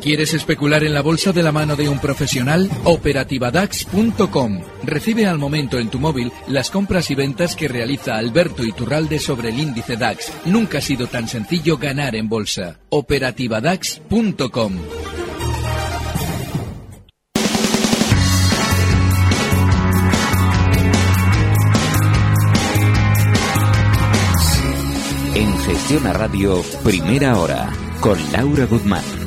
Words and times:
¿Quieres 0.00 0.32
especular 0.32 0.82
en 0.82 0.94
la 0.94 1.02
bolsa 1.02 1.30
de 1.32 1.42
la 1.42 1.52
mano 1.52 1.76
de 1.76 1.88
un 1.88 1.98
profesional? 1.98 2.70
Operativadax.com. 2.84 4.60
Recibe 4.82 5.26
al 5.26 5.38
momento 5.38 5.78
en 5.78 5.90
tu 5.90 5.98
móvil 5.98 6.32
las 6.48 6.70
compras 6.70 7.10
y 7.10 7.14
ventas 7.14 7.54
que 7.54 7.68
realiza 7.68 8.16
Alberto 8.16 8.64
Iturralde 8.64 9.18
sobre 9.18 9.50
el 9.50 9.58
índice 9.58 9.96
DAX. 9.96 10.32
Nunca 10.46 10.78
ha 10.78 10.80
sido 10.80 11.06
tan 11.06 11.28
sencillo 11.28 11.76
ganar 11.76 12.16
en 12.16 12.30
bolsa. 12.30 12.78
Operativadax.com. 12.88 14.72
En 25.34 25.58
Gestión 25.58 26.04
Radio, 26.04 26.62
primera 26.82 27.38
hora, 27.38 27.70
con 28.00 28.18
Laura 28.32 28.64
Guzmán. 28.64 29.19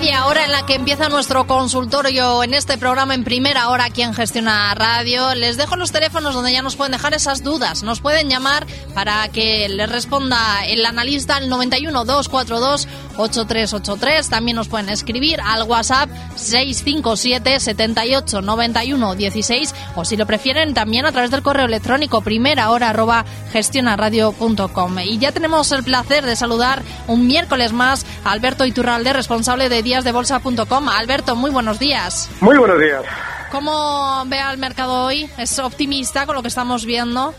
Media 0.00 0.26
hora 0.26 0.44
en 0.44 0.50
la 0.50 0.66
que 0.66 0.74
empieza 0.74 1.08
nuestro 1.08 1.46
consultorio 1.46 2.42
en 2.42 2.52
este 2.52 2.76
programa 2.78 3.14
en 3.14 3.22
primera 3.22 3.68
hora 3.68 3.84
aquí 3.84 4.02
en 4.02 4.12
Gestiona 4.12 4.74
Radio. 4.74 5.36
Les 5.36 5.56
dejo 5.56 5.76
los 5.76 5.92
teléfonos 5.92 6.34
donde 6.34 6.50
ya 6.50 6.62
nos 6.62 6.74
pueden 6.74 6.90
dejar 6.90 7.14
esas 7.14 7.44
dudas. 7.44 7.84
Nos 7.84 8.00
pueden 8.00 8.28
llamar 8.28 8.66
para 8.92 9.28
que 9.28 9.68
les 9.68 9.88
responda 9.88 10.66
el 10.66 10.84
analista 10.84 11.36
al 11.36 11.48
91 11.48 12.04
242 12.04 12.88
8383. 13.16 14.28
También 14.28 14.56
nos 14.56 14.68
pueden 14.68 14.88
escribir 14.88 15.40
al 15.44 15.62
WhatsApp 15.64 16.08
657 16.36 17.60
78 17.60 18.42
91 18.42 19.14
16 19.14 19.74
o 19.96 20.04
si 20.04 20.16
lo 20.16 20.26
prefieren 20.26 20.74
también 20.74 21.06
a 21.06 21.12
través 21.12 21.30
del 21.30 21.42
correo 21.42 21.66
electrónico 21.66 22.20
primera 22.22 22.70
hora 22.70 22.90
arroba 22.90 23.24
gestionaradio.com. 23.52 24.98
Y 25.04 25.18
ya 25.18 25.32
tenemos 25.32 25.72
el 25.72 25.84
placer 25.84 26.24
de 26.24 26.36
saludar 26.36 26.82
un 27.06 27.26
miércoles 27.26 27.72
más 27.72 28.06
a 28.24 28.32
Alberto 28.32 28.64
Iturralde, 28.64 29.12
responsable 29.12 29.68
de 29.68 29.82
díasdebolsa.com. 29.82 30.88
Alberto, 30.88 31.36
muy 31.36 31.50
buenos 31.50 31.78
días. 31.78 32.30
Muy 32.40 32.56
buenos 32.56 32.78
días. 32.80 33.02
¿Cómo 33.50 34.24
ve 34.26 34.40
al 34.40 34.58
mercado 34.58 35.04
hoy? 35.04 35.30
¿Es 35.38 35.58
optimista 35.58 36.26
con 36.26 36.34
lo 36.34 36.42
que 36.42 36.48
estamos 36.48 36.84
viendo 36.84 37.34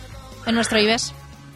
en 0.46 0.56
nuestro 0.56 0.80
IBEX? 0.80 1.14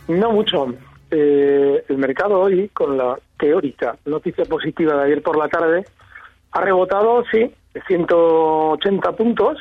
No 0.10 0.32
mucho. 0.32 0.68
Eh, 1.12 1.84
el 1.88 1.98
mercado 1.98 2.40
hoy, 2.42 2.70
con 2.74 2.98
la 2.98 3.18
teórica 3.40 3.98
noticia 4.06 4.46
positiva 4.46 4.96
de 4.96 5.06
ayer 5.06 5.24
por 5.24 5.38
la 5.38 5.48
tarde, 5.48 5.86
ha 6.52 6.62
rebotado, 6.62 7.24
sí, 7.32 7.52
180 7.88 9.12
puntos, 9.14 9.58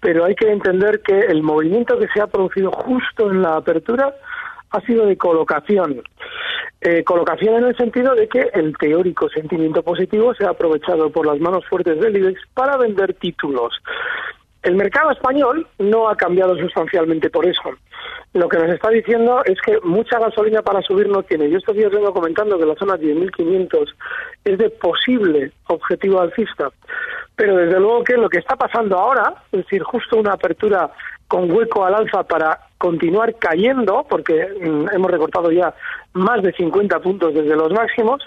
pero 0.00 0.24
hay 0.24 0.34
que 0.34 0.50
entender 0.50 1.00
que 1.00 1.18
el 1.18 1.42
movimiento 1.42 1.98
que 1.98 2.08
se 2.08 2.20
ha 2.20 2.26
producido 2.26 2.70
justo 2.72 3.30
en 3.30 3.42
la 3.42 3.56
apertura 3.56 4.14
ha 4.70 4.80
sido 4.82 5.06
de 5.06 5.16
colocación. 5.16 6.02
Eh, 6.80 7.04
colocación 7.04 7.54
en 7.54 7.64
el 7.64 7.76
sentido 7.76 8.14
de 8.14 8.28
que 8.28 8.50
el 8.52 8.76
teórico 8.76 9.28
sentimiento 9.30 9.82
positivo 9.82 10.34
se 10.34 10.44
ha 10.44 10.50
aprovechado 10.50 11.10
por 11.10 11.26
las 11.26 11.38
manos 11.40 11.64
fuertes 11.66 11.98
del 12.00 12.16
IBEX 12.16 12.40
para 12.52 12.76
vender 12.76 13.14
títulos. 13.14 13.72
El 14.64 14.76
mercado 14.76 15.10
español 15.10 15.66
no 15.78 16.08
ha 16.08 16.16
cambiado 16.16 16.56
sustancialmente 16.56 17.28
por 17.28 17.44
eso. 17.44 17.62
Lo 18.32 18.48
que 18.48 18.56
nos 18.56 18.70
está 18.70 18.88
diciendo 18.88 19.42
es 19.44 19.60
que 19.60 19.78
mucha 19.84 20.18
gasolina 20.18 20.62
para 20.62 20.80
subir 20.80 21.06
no 21.06 21.22
tiene. 21.22 21.50
Yo 21.50 21.58
estos 21.58 21.76
días 21.76 21.92
vengo 21.92 22.14
comentando 22.14 22.58
que 22.58 22.64
la 22.64 22.74
zona 22.74 22.96
10.500 22.96 23.94
es 24.44 24.58
de 24.58 24.70
posible 24.70 25.52
objetivo 25.68 26.18
alcista, 26.18 26.70
pero 27.36 27.56
desde 27.56 27.78
luego 27.78 28.04
que 28.04 28.16
lo 28.16 28.30
que 28.30 28.38
está 28.38 28.56
pasando 28.56 28.98
ahora, 28.98 29.34
es 29.52 29.64
decir, 29.64 29.82
justo 29.82 30.16
una 30.16 30.32
apertura 30.32 30.90
con 31.28 31.50
hueco 31.52 31.84
al 31.84 31.94
alza 31.94 32.22
para 32.22 32.58
continuar 32.78 33.34
cayendo, 33.38 34.06
porque 34.08 34.48
mm, 34.60 34.94
hemos 34.94 35.10
recortado 35.10 35.52
ya 35.52 35.74
más 36.14 36.42
de 36.42 36.52
50 36.52 37.00
puntos 37.00 37.34
desde 37.34 37.54
los 37.54 37.70
máximos, 37.70 38.22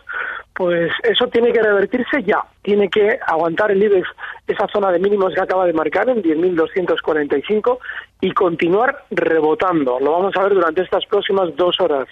pues 0.57 0.91
eso 1.03 1.27
tiene 1.27 1.53
que 1.53 1.61
revertirse 1.61 2.23
ya. 2.23 2.43
Tiene 2.63 2.89
que 2.89 3.19
aguantar 3.27 3.69
el 3.69 3.83
IBEX 3.83 4.07
esa 4.47 4.67
zona 4.73 4.91
de 4.91 4.97
mínimos 4.97 5.35
que 5.35 5.41
acaba 5.41 5.67
de 5.67 5.73
marcar 5.73 6.09
en 6.09 6.23
10.245 6.23 7.77
y 8.21 8.31
continuar 8.31 9.05
rebotando. 9.11 9.99
Lo 9.99 10.13
vamos 10.13 10.35
a 10.35 10.41
ver 10.41 10.55
durante 10.55 10.81
estas 10.81 11.05
próximas 11.05 11.55
dos 11.55 11.79
horas. 11.79 12.07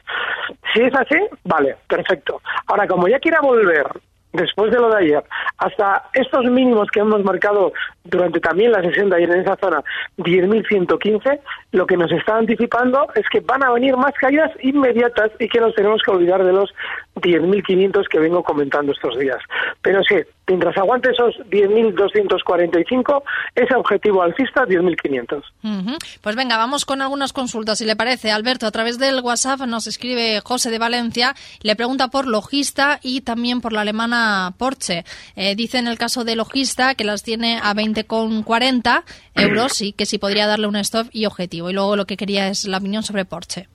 Si 0.72 0.82
es 0.82 0.94
así, 0.94 1.18
vale, 1.44 1.76
perfecto. 1.88 2.40
Ahora, 2.68 2.88
como 2.88 3.08
ya 3.08 3.20
quiera 3.20 3.42
volver 3.42 3.88
después 4.32 4.72
de 4.72 4.80
lo 4.80 4.90
de 4.90 4.98
ayer, 4.98 5.24
hasta 5.58 6.04
estos 6.14 6.46
mínimos 6.46 6.90
que 6.92 7.00
hemos 7.00 7.24
marcado 7.24 7.74
durante 8.04 8.40
también 8.40 8.74
la 8.74 8.84
sesión 8.84 9.10
de 9.10 9.16
ayer 9.16 9.32
en 9.32 9.42
esa 9.42 9.56
zona, 9.56 9.82
10.115, 10.18 11.40
lo 11.72 11.88
que 11.88 11.98
nos 11.98 12.12
está 12.12 12.38
anticipando 12.38 13.08
es 13.16 13.28
que 13.30 13.40
van 13.40 13.64
a 13.64 13.72
venir 13.72 13.98
más 13.98 14.14
caídas 14.14 14.52
inmediatas 14.62 15.32
y 15.40 15.48
que 15.48 15.62
nos 15.62 15.74
tenemos 15.74 16.04
que 16.04 16.12
olvidar 16.12 16.44
de 16.44 16.54
los 16.54 16.72
10.500 17.16 18.08
que 18.10 18.20
vengo 18.20 18.44
comentando 18.44 18.92
estos 18.92 19.18
días. 19.18 19.38
Pero 19.82 20.02
sí, 20.04 20.16
mientras 20.48 20.78
aguante 20.78 21.12
esos 21.12 21.36
10.245, 21.50 23.24
ese 23.56 23.76
objetivo 23.76 24.22
alcista, 24.22 24.66
10.500. 24.66 25.42
Ujú. 25.64 25.98
Pues 26.22 26.36
venga, 26.36 26.58
vamos 26.58 26.86
con 26.86 27.02
algunas 27.02 27.34
consultas, 27.34 27.78
si 27.78 27.86
le 27.86 27.96
parece. 27.96 28.32
Alberto, 28.32 28.68
a 28.68 28.72
través 28.72 29.00
del 29.00 29.22
WhatsApp 29.22 29.62
nos 29.62 29.88
escribe 29.88 30.42
José 30.44 30.70
de 30.72 30.80
Valencia, 30.80 31.36
le 31.62 31.76
pregunta 31.76 32.10
por 32.10 32.28
Logista 32.28 33.00
y 33.02 33.22
también 33.22 33.62
por 33.62 33.74
la 33.74 33.82
alemana 33.82 34.54
Porsche. 34.58 35.06
Eh, 35.36 35.56
dice 35.56 35.78
en 35.78 35.88
el 35.88 35.98
caso 35.98 36.24
de 36.24 36.36
Logista 36.36 36.96
que 36.96 37.04
las 37.04 37.24
tiene 37.24 37.60
a 37.62 37.74
20,40 37.74 39.04
euros 39.36 39.82
y 39.82 39.94
que 39.94 40.06
si 40.06 40.18
podría 40.18 40.48
darle 40.48 40.68
un 40.68 40.76
stop 40.78 41.08
y 41.12 41.26
objetivo. 41.26 41.70
Y 41.70 41.74
luego 41.74 41.96
lo 41.96 42.06
que 42.06 42.18
quería 42.18 42.48
es 42.48 42.66
la 42.66 42.78
opinión 42.78 43.04
sobre 43.04 43.26
Porsche. 43.26 43.68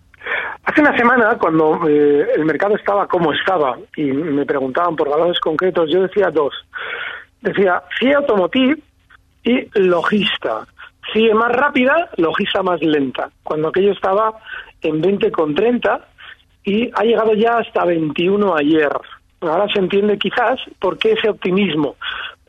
Hace 0.64 0.82
una 0.82 0.96
semana, 0.96 1.36
cuando 1.38 1.88
eh, 1.88 2.28
el 2.36 2.44
mercado 2.44 2.76
estaba 2.76 3.06
como 3.06 3.32
estaba 3.32 3.78
y 3.96 4.04
me 4.04 4.44
preguntaban 4.44 4.94
por 4.94 5.08
valores 5.08 5.40
concretos, 5.40 5.90
yo 5.90 6.02
decía 6.02 6.30
dos. 6.30 6.54
Decía 7.40 7.82
FIA 7.98 8.18
Automotive 8.18 8.78
y 9.42 9.80
Logista. 9.80 10.66
FIA 11.12 11.34
más 11.34 11.52
rápida, 11.52 12.10
Logista 12.18 12.62
más 12.62 12.80
lenta. 12.82 13.30
Cuando 13.42 13.68
aquello 13.68 13.92
estaba 13.92 14.34
en 14.82 15.02
20,30 15.02 16.00
y 16.64 16.90
ha 16.94 17.02
llegado 17.04 17.34
ya 17.34 17.58
hasta 17.58 17.84
21 17.84 18.54
ayer. 18.54 18.92
Ahora 19.40 19.66
se 19.72 19.78
entiende 19.78 20.18
quizás 20.18 20.60
por 20.78 20.98
qué 20.98 21.12
ese 21.12 21.30
optimismo. 21.30 21.96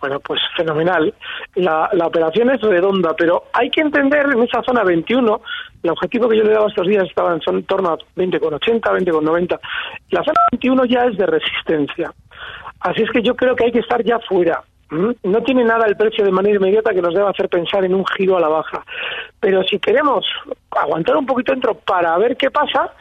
Bueno, 0.01 0.19
pues 0.19 0.41
fenomenal. 0.57 1.13
La, 1.55 1.89
la 1.93 2.07
operación 2.07 2.49
es 2.49 2.59
redonda, 2.61 3.13
pero 3.15 3.43
hay 3.53 3.69
que 3.69 3.81
entender 3.81 4.25
en 4.33 4.41
esa 4.43 4.61
zona 4.63 4.83
21, 4.83 5.41
el 5.83 5.89
objetivo 5.91 6.27
que 6.27 6.37
yo 6.37 6.43
le 6.43 6.53
daba 6.53 6.67
estos 6.67 6.87
días 6.87 7.05
estaba 7.07 7.33
en, 7.33 7.41
son- 7.41 7.57
en 7.57 7.63
torno 7.65 7.89
a 7.91 7.97
20,80, 8.15 8.81
20,90. 8.81 9.59
La 10.09 10.23
zona 10.23 10.39
21 10.51 10.85
ya 10.85 11.05
es 11.05 11.17
de 11.17 11.25
resistencia. 11.27 12.11
Así 12.79 13.03
es 13.03 13.11
que 13.11 13.21
yo 13.21 13.35
creo 13.35 13.55
que 13.55 13.65
hay 13.65 13.71
que 13.71 13.79
estar 13.79 14.03
ya 14.03 14.17
fuera. 14.27 14.63
No 14.91 15.41
tiene 15.43 15.63
nada 15.63 15.85
el 15.87 15.95
precio 15.95 16.25
de 16.25 16.31
manera 16.31 16.57
inmediata 16.57 16.93
que 16.93 17.01
nos 17.01 17.13
deba 17.13 17.29
hacer 17.29 17.47
pensar 17.47 17.85
en 17.85 17.95
un 17.95 18.05
giro 18.05 18.35
a 18.35 18.41
la 18.41 18.49
baja. 18.49 18.83
Pero 19.39 19.63
si 19.63 19.79
queremos 19.79 20.25
aguantar 20.69 21.15
un 21.15 21.25
poquito 21.25 21.53
dentro 21.53 21.75
para 21.75 22.17
ver 22.17 22.35
qué 22.35 22.51
pasa, 22.51 22.91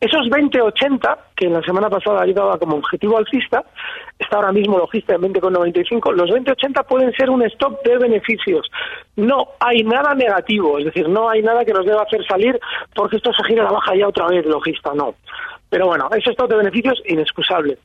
esos 0.00 0.26
20,80, 0.28 1.16
que 1.36 1.46
en 1.46 1.52
la 1.52 1.62
semana 1.62 1.88
pasada 1.88 2.22
ayudaba 2.22 2.58
como 2.58 2.76
objetivo 2.76 3.16
alcista, 3.16 3.64
está 4.18 4.36
ahora 4.36 4.50
mismo 4.50 4.76
logista 4.76 5.14
en 5.14 5.22
20,95, 5.22 6.12
los 6.14 6.30
20,80 6.30 6.84
pueden 6.84 7.12
ser 7.12 7.30
un 7.30 7.42
stop 7.42 7.80
de 7.84 7.96
beneficios. 7.96 8.68
No 9.14 9.50
hay 9.60 9.84
nada 9.84 10.14
negativo, 10.14 10.80
es 10.80 10.86
decir, 10.86 11.08
no 11.08 11.30
hay 11.30 11.42
nada 11.42 11.64
que 11.64 11.72
nos 11.72 11.86
deba 11.86 12.02
hacer 12.02 12.26
salir 12.26 12.58
porque 12.92 13.18
esto 13.18 13.32
se 13.32 13.44
gira 13.44 13.62
a 13.62 13.66
la 13.66 13.72
baja 13.72 13.94
ya 13.94 14.08
otra 14.08 14.26
vez, 14.26 14.44
logista, 14.44 14.92
no. 14.94 15.14
Pero 15.70 15.86
bueno, 15.86 16.08
ese 16.10 16.30
stop 16.30 16.50
de 16.50 16.56
beneficios 16.56 17.00
inexcusable. 17.06 17.78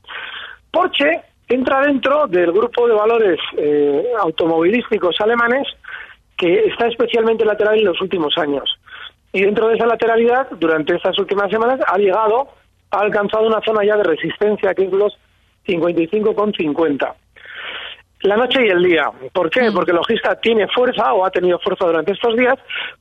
Porsche 0.72 1.31
entra 1.54 1.82
dentro 1.82 2.28
del 2.28 2.52
grupo 2.52 2.88
de 2.88 2.94
valores 2.94 3.40
eh, 3.58 4.06
automovilísticos 4.20 5.20
alemanes 5.20 5.68
que 6.38 6.66
está 6.66 6.88
especialmente 6.88 7.46
lateral 7.46 7.78
en 7.78 7.86
los 7.86 8.02
últimos 8.02 8.38
años. 8.38 8.80
Y 9.34 9.42
dentro 9.42 9.68
de 9.68 9.76
esa 9.76 9.86
lateralidad, 9.86 10.48
durante 10.52 10.96
estas 10.96 11.18
últimas 11.20 11.50
semanas, 11.52 11.80
ha 11.86 11.98
llegado, 11.98 12.50
ha 12.92 13.00
alcanzado 13.00 13.48
una 13.48 13.62
zona 13.62 13.86
ya 13.86 13.96
de 13.98 14.04
resistencia 14.04 14.74
que 14.74 14.86
es 14.86 14.92
los 14.92 15.18
55,50. 15.68 17.14
la 18.24 18.38
noche 18.38 18.66
y 18.66 18.70
el 18.70 18.84
día. 18.84 19.10
¿Por 19.34 19.50
qué? 19.50 19.72
Porque 19.74 19.94
Logista 19.94 20.36
tiene 20.36 20.68
fuerza 20.68 21.14
o 21.14 21.26
ha 21.26 21.32
tenido 21.32 21.60
fuerza 21.60 21.86
durante 21.86 22.12
estos 22.14 22.36
días. 22.36 22.56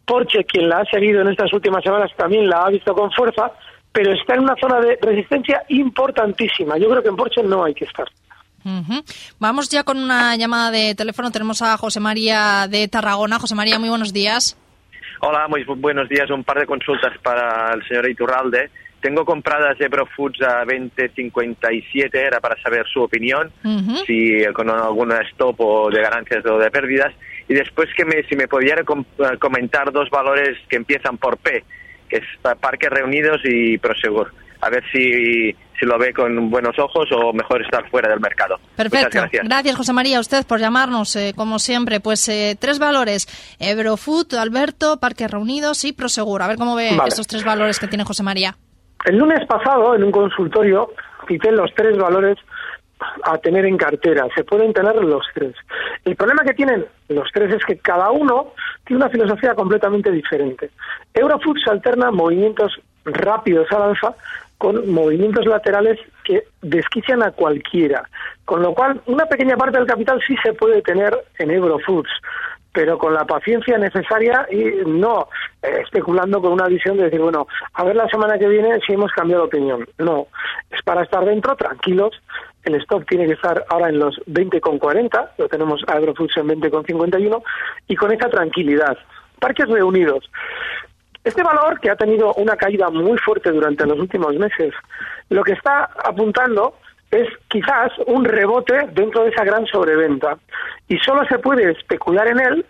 Porsche, 0.05 0.45
quien 0.45 0.69
la 0.69 0.79
ha 0.79 0.85
seguido 0.87 1.21
en 1.21 1.29
estas 1.29 1.53
últimas 1.53 1.85
semanas, 1.85 2.11
también 2.17 2.49
la 2.49 2.65
ha 2.65 2.71
visto 2.71 2.95
con 2.95 3.11
fuerza, 3.13 3.53
pero 3.93 4.13
está 4.13 4.35
en 4.35 4.41
una 4.41 4.57
zona 4.61 4.81
de 4.81 4.99
resistencia 5.01 5.63
importantísima. 5.69 6.79
Yo 6.79 6.89
creo 6.89 7.03
que 7.03 7.09
en 7.11 7.17
Porsche 7.17 7.43
no 7.43 7.65
hay 7.65 7.75
que 7.75 7.85
estar. 7.85 8.07
Vamos 9.39 9.69
ya 9.69 9.83
con 9.85 9.99
una 9.99 10.37
llamada 10.37 10.71
de 10.71 10.95
teléfono. 10.95 11.31
Tenemos 11.31 11.63
a 11.63 11.77
José 11.77 12.01
María 12.01 12.67
de 12.69 12.89
Tarragona. 12.89 13.39
José 13.39 13.55
María, 13.55 13.79
muy 13.79 13.89
buenos 13.89 14.13
días. 14.13 14.57
Hola, 15.21 15.47
muy 15.49 15.65
bu- 15.65 15.81
buenos 15.81 16.09
días. 16.09 16.31
Un 16.31 16.45
par 16.45 16.59
de 16.59 16.67
consultas 16.67 17.13
para 17.23 17.73
el 17.75 17.87
señor 17.87 18.09
Iturralde. 18.09 18.71
Tengo 19.01 19.25
compradas 19.25 19.81
Ebro 19.81 20.07
Foods 20.15 20.43
a 20.43 20.63
20.57, 20.65 22.11
era 22.15 22.39
para 22.41 22.61
saber 22.63 22.87
su 22.87 23.01
opinión, 23.03 23.51
si 24.07 24.45
con 24.53 24.69
alguna 24.69 25.21
stop 25.31 25.59
o 25.61 25.91
de 25.91 26.03
ganancias 26.03 26.45
o 26.45 26.59
de 26.59 26.71
pérdidas. 26.71 27.13
Y 27.49 27.55
después 27.55 27.89
que 27.97 28.05
me, 28.05 28.23
si 28.29 28.37
me 28.37 28.47
pudiera 28.47 28.85
com- 28.85 29.05
eh, 29.19 29.39
comentar 29.39 29.91
dos 29.91 30.11
valores 30.11 30.59
que 30.69 30.77
empiezan 30.77 31.17
por 31.17 31.39
P, 31.39 31.65
que 32.11 32.17
es 32.19 32.25
pa- 32.43 32.55
Parques 32.57 32.91
Reunidos 32.91 33.41
y 33.45 33.79
Prosegur. 33.79 34.33
A 34.63 34.69
ver 34.69 34.83
si, 34.93 35.53
si 35.79 35.87
lo 35.87 35.99
ve 35.99 36.13
con 36.13 36.51
buenos 36.51 36.79
ojos 36.79 37.09
o 37.13 37.33
mejor 37.33 37.63
estar 37.63 37.89
fuera 37.91 38.09
del 38.09 38.21
mercado. 38.21 38.57
Perfecto. 38.77 39.07
Muchas 39.21 39.31
gracias. 39.33 39.77
José 39.77 39.93
María, 39.93 40.19
a 40.19 40.21
usted 40.21 40.47
por 40.47 40.61
llamarnos, 40.61 41.17
eh, 41.17 41.33
como 41.35 41.59
siempre. 41.59 42.01
Pues 42.01 42.29
eh, 42.29 42.57
tres 42.61 42.79
valores: 42.79 43.27
Ebrofood, 43.59 44.35
Alberto, 44.35 44.99
Parques 44.99 45.31
Reunidos 45.31 45.85
y 45.85 45.93
Prosegur. 45.93 46.43
A 46.43 46.49
ver 46.49 46.57
cómo 46.57 46.77
ve 46.77 46.91
Vale. 46.97 47.09
esos 47.09 47.27
tres 47.27 47.45
valores 47.45 47.79
que 47.79 47.89
tiene 47.89 48.05
José 48.05 48.23
María. 48.23 48.55
El 49.05 49.17
lunes 49.17 49.47
pasado, 49.47 49.95
en 49.95 50.05
un 50.05 50.11
consultorio, 50.11 50.93
cité 51.27 51.51
los 51.53 51.73
tres 51.75 51.97
valores 51.97 52.37
a 53.25 53.39
tener 53.39 53.65
en 53.65 53.79
cartera. 53.79 54.27
Se 54.35 54.45
pueden 54.45 54.73
tener 54.73 54.95
los 54.97 55.25
tres. 55.35 55.55
El 56.05 56.17
problema 56.17 56.43
que 56.45 56.53
tienen 56.53 56.85
los 57.09 57.29
tres 57.33 57.55
es 57.55 57.65
que 57.65 57.79
cada 57.79 58.11
uno 58.11 58.53
tiene 58.85 59.03
una 59.03 59.11
filosofía 59.11 59.55
completamente 59.55 60.11
diferente. 60.11 60.71
Eurofoods 61.15 61.67
alterna 61.69 62.11
movimientos 62.11 62.79
rápidos 63.13 63.71
al 63.73 63.83
alza 63.83 64.15
con 64.59 64.91
movimientos 64.91 65.47
laterales 65.47 65.99
que 66.25 66.45
desquician 66.61 67.23
a 67.23 67.31
cualquiera. 67.31 68.09
Con 68.45 68.63
lo 68.63 68.75
cual, 68.75 69.01
una 69.07 69.25
pequeña 69.27 69.57
parte 69.57 69.79
del 69.79 69.87
capital 69.87 70.21
sí 70.27 70.37
se 70.43 70.53
puede 70.53 70.83
tener 70.83 71.17
en 71.39 71.51
Eurofoods 71.51 72.11
pero 72.73 72.99
con 72.99 73.15
la 73.15 73.25
paciencia 73.25 73.79
necesaria 73.79 74.47
y 74.51 74.87
no 74.87 75.29
eh, 75.63 75.81
especulando 75.83 76.41
con 76.41 76.53
una 76.53 76.69
visión 76.69 76.97
de 76.97 77.05
decir, 77.05 77.21
bueno, 77.21 77.47
a 77.75 77.85
ver 77.85 77.97
la 77.97 78.09
semana 78.09 78.39
que 78.39 78.49
viene 78.49 78.79
si 78.87 78.93
hemos 78.93 79.11
cambiado 79.13 79.45
opinión. 79.45 79.87
No, 79.99 80.29
es 80.71 80.81
para 80.83 81.03
estar 81.03 81.25
dentro, 81.25 81.57
tranquilos. 81.57 82.21
El 82.63 82.75
stop 82.77 83.07
tiene 83.09 83.27
que 83.27 83.33
estar 83.33 83.65
ahora 83.71 83.89
en 83.89 83.99
los 83.99 84.17
20,40, 84.27 85.31
lo 85.39 85.49
tenemos 85.49 85.83
a 85.89 85.93
Agrofoods 85.95 86.37
en 86.37 86.49
20,51, 86.49 87.43
y 87.89 87.97
con 87.97 88.13
esa 88.13 88.29
tranquilidad. 88.29 88.97
Parques 89.41 89.69
reunidos. 89.69 90.31
Este 91.25 91.43
valor, 91.43 91.79
que 91.81 91.91
ha 91.91 91.97
tenido 91.97 92.33
una 92.35 92.57
caída 92.57 92.89
muy 92.91 93.19
fuerte 93.19 93.51
durante 93.51 93.87
los 93.87 93.99
últimos 93.99 94.35
meses, 94.37 94.73
lo 95.29 95.43
que 95.43 95.53
está 95.53 95.91
apuntando 96.05 96.75
es 97.11 97.29
quizás 97.49 97.93
un 98.07 98.25
rebote 98.25 98.89
dentro 98.93 99.25
de 99.25 99.31
esa 99.31 99.45
gran 99.45 99.67
sobreventa. 99.67 100.39
Y 100.89 100.99
solo 100.99 101.25
se 101.27 101.39
puede 101.39 101.73
especular 101.73 102.29
en 102.29 102.41
él 102.41 102.67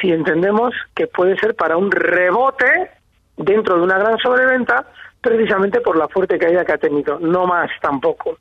si 0.00 0.10
entendemos 0.10 0.74
que 0.94 1.06
puede 1.06 1.36
ser 1.38 1.54
para 1.54 1.76
un 1.76 1.90
rebote 1.90 2.90
dentro 3.36 3.76
de 3.76 3.82
una 3.82 3.98
gran 3.98 4.18
sobreventa 4.18 4.86
precisamente 5.20 5.80
por 5.80 5.96
la 5.96 6.08
fuerte 6.08 6.38
caída 6.38 6.64
que 6.64 6.72
ha 6.72 6.78
tenido, 6.78 7.18
no 7.18 7.46
más 7.46 7.70
tampoco. 7.80 8.38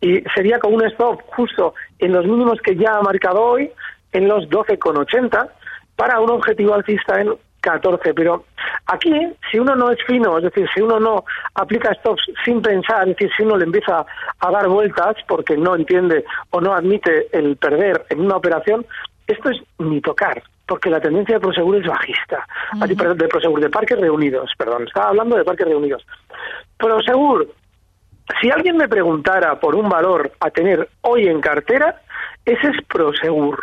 Y 0.00 0.22
sería 0.34 0.58
con 0.58 0.74
un 0.74 0.84
stop 0.86 1.20
justo 1.28 1.74
en 1.98 2.12
los 2.12 2.26
mínimos 2.26 2.60
que 2.60 2.76
ya 2.76 2.96
ha 2.96 3.02
marcado 3.02 3.42
hoy, 3.42 3.70
en 4.12 4.28
los 4.28 4.48
12,80, 4.48 5.48
para 5.94 6.20
un 6.20 6.30
objetivo 6.30 6.74
alcista 6.74 7.20
en 7.20 7.34
14. 7.66 8.14
Pero 8.14 8.44
aquí, 8.86 9.12
si 9.50 9.58
uno 9.58 9.74
no 9.74 9.90
es 9.90 9.98
fino, 10.06 10.38
es 10.38 10.44
decir, 10.44 10.68
si 10.74 10.80
uno 10.80 11.00
no 11.00 11.24
aplica 11.54 11.92
stops 11.94 12.22
sin 12.44 12.62
pensar, 12.62 13.08
es 13.08 13.16
decir, 13.16 13.30
si 13.36 13.42
uno 13.42 13.56
le 13.56 13.64
empieza 13.64 14.06
a 14.38 14.50
dar 14.50 14.68
vueltas 14.68 15.16
porque 15.26 15.56
no 15.56 15.74
entiende 15.74 16.24
o 16.50 16.60
no 16.60 16.72
admite 16.72 17.28
el 17.36 17.56
perder 17.56 18.06
en 18.10 18.20
una 18.20 18.36
operación, 18.36 18.86
esto 19.26 19.50
es 19.50 19.58
ni 19.78 20.00
tocar, 20.00 20.42
porque 20.66 20.90
la 20.90 21.00
tendencia 21.00 21.34
de 21.34 21.40
Prosegur 21.40 21.76
es 21.76 21.86
bajista. 21.86 22.46
De 22.86 23.28
Prosegur, 23.28 23.60
de 23.60 23.70
Parques 23.70 23.98
Reunidos, 23.98 24.52
perdón, 24.56 24.84
estaba 24.86 25.08
hablando 25.08 25.36
de 25.36 25.44
Parques 25.44 25.66
Reunidos. 25.66 26.06
Prosegur, 26.78 27.48
si 28.40 28.50
alguien 28.50 28.76
me 28.76 28.88
preguntara 28.88 29.58
por 29.58 29.74
un 29.74 29.88
valor 29.88 30.30
a 30.40 30.50
tener 30.50 30.88
hoy 31.02 31.26
en 31.26 31.40
cartera, 31.40 32.00
ese 32.44 32.68
es 32.68 32.84
Prosegur. 32.86 33.60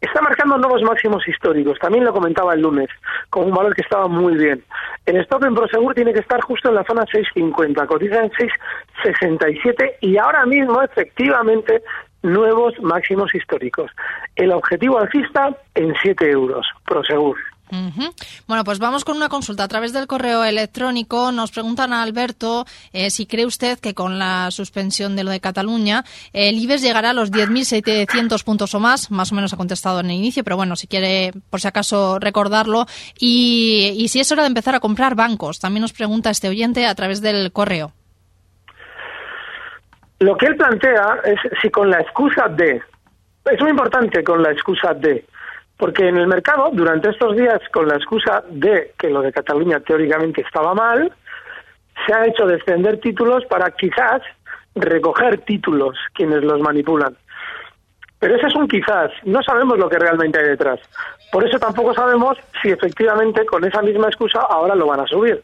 Está 0.00 0.20
marcando 0.20 0.58
nuevos 0.58 0.82
máximos 0.82 1.26
históricos, 1.26 1.78
también 1.78 2.04
lo 2.04 2.12
comentaba 2.12 2.54
el 2.54 2.60
lunes, 2.60 2.88
con 3.30 3.46
un 3.46 3.54
valor 3.54 3.74
que 3.74 3.82
estaba 3.82 4.08
muy 4.08 4.34
bien. 4.36 4.62
El 5.06 5.16
stop 5.18 5.44
en 5.44 5.54
Prosegur 5.54 5.94
tiene 5.94 6.12
que 6.12 6.20
estar 6.20 6.40
justo 6.42 6.68
en 6.68 6.74
la 6.74 6.84
zona 6.84 7.04
6.50, 7.04 7.86
cotiza 7.86 8.22
en 8.22 8.30
6.67 8.30 9.94
y 10.02 10.18
ahora 10.18 10.44
mismo 10.44 10.82
efectivamente 10.82 11.82
nuevos 12.22 12.74
máximos 12.80 13.34
históricos. 13.34 13.90
El 14.34 14.52
objetivo 14.52 14.98
alcista 14.98 15.56
en 15.74 15.94
7 16.02 16.30
euros, 16.30 16.66
Prosegur. 16.84 17.36
Bueno, 18.46 18.64
pues 18.64 18.78
vamos 18.78 19.04
con 19.04 19.16
una 19.16 19.28
consulta 19.28 19.64
a 19.64 19.68
través 19.68 19.92
del 19.92 20.06
correo 20.06 20.44
electrónico. 20.44 21.32
Nos 21.32 21.50
preguntan 21.50 21.92
a 21.92 22.02
Alberto 22.02 22.64
eh, 22.92 23.10
si 23.10 23.26
cree 23.26 23.44
usted 23.44 23.78
que 23.78 23.94
con 23.94 24.18
la 24.18 24.50
suspensión 24.50 25.16
de 25.16 25.24
lo 25.24 25.30
de 25.30 25.40
Cataluña 25.40 26.04
el 26.32 26.56
IBEX 26.58 26.82
llegará 26.82 27.10
a 27.10 27.12
los 27.12 27.32
10.700 27.32 28.44
puntos 28.44 28.74
o 28.74 28.80
más. 28.80 29.10
Más 29.10 29.32
o 29.32 29.34
menos 29.34 29.52
ha 29.52 29.56
contestado 29.56 30.00
en 30.00 30.06
el 30.06 30.16
inicio, 30.16 30.44
pero 30.44 30.56
bueno, 30.56 30.76
si 30.76 30.86
quiere, 30.86 31.32
por 31.50 31.60
si 31.60 31.68
acaso, 31.68 32.18
recordarlo. 32.18 32.86
Y, 33.18 33.94
y 33.96 34.08
si 34.08 34.20
es 34.20 34.30
hora 34.30 34.42
de 34.42 34.48
empezar 34.48 34.74
a 34.74 34.80
comprar 34.80 35.14
bancos. 35.14 35.58
También 35.58 35.82
nos 35.82 35.92
pregunta 35.92 36.30
este 36.30 36.48
oyente 36.48 36.86
a 36.86 36.94
través 36.94 37.20
del 37.20 37.52
correo. 37.52 37.92
Lo 40.18 40.36
que 40.36 40.46
él 40.46 40.56
plantea 40.56 41.20
es 41.24 41.38
si 41.60 41.68
con 41.70 41.90
la 41.90 42.00
excusa 42.00 42.48
de, 42.48 42.80
es 43.50 43.60
muy 43.60 43.70
importante 43.70 44.24
con 44.24 44.42
la 44.42 44.50
excusa 44.50 44.94
de, 44.94 45.26
porque 45.76 46.08
en 46.08 46.16
el 46.16 46.26
mercado, 46.26 46.70
durante 46.72 47.10
estos 47.10 47.36
días, 47.36 47.60
con 47.72 47.86
la 47.88 47.96
excusa 47.96 48.42
de 48.48 48.92
que 48.98 49.10
lo 49.10 49.20
de 49.20 49.32
Cataluña 49.32 49.80
teóricamente 49.80 50.40
estaba 50.40 50.74
mal, 50.74 51.12
se 52.06 52.14
ha 52.14 52.26
hecho 52.26 52.46
descender 52.46 53.00
títulos 53.00 53.44
para 53.46 53.70
quizás 53.72 54.22
recoger 54.74 55.38
títulos 55.42 55.96
quienes 56.14 56.42
los 56.42 56.60
manipulan. 56.60 57.16
Pero 58.18 58.36
ese 58.36 58.46
es 58.46 58.54
un 58.54 58.66
quizás, 58.66 59.10
no 59.24 59.42
sabemos 59.42 59.78
lo 59.78 59.88
que 59.88 59.98
realmente 59.98 60.38
hay 60.38 60.48
detrás. 60.48 60.80
Por 61.30 61.46
eso 61.46 61.58
tampoco 61.58 61.92
sabemos 61.92 62.38
si 62.62 62.70
efectivamente 62.70 63.44
con 63.44 63.64
esa 63.64 63.82
misma 63.82 64.08
excusa 64.08 64.40
ahora 64.40 64.74
lo 64.74 64.86
van 64.86 65.00
a 65.00 65.06
subir. 65.06 65.42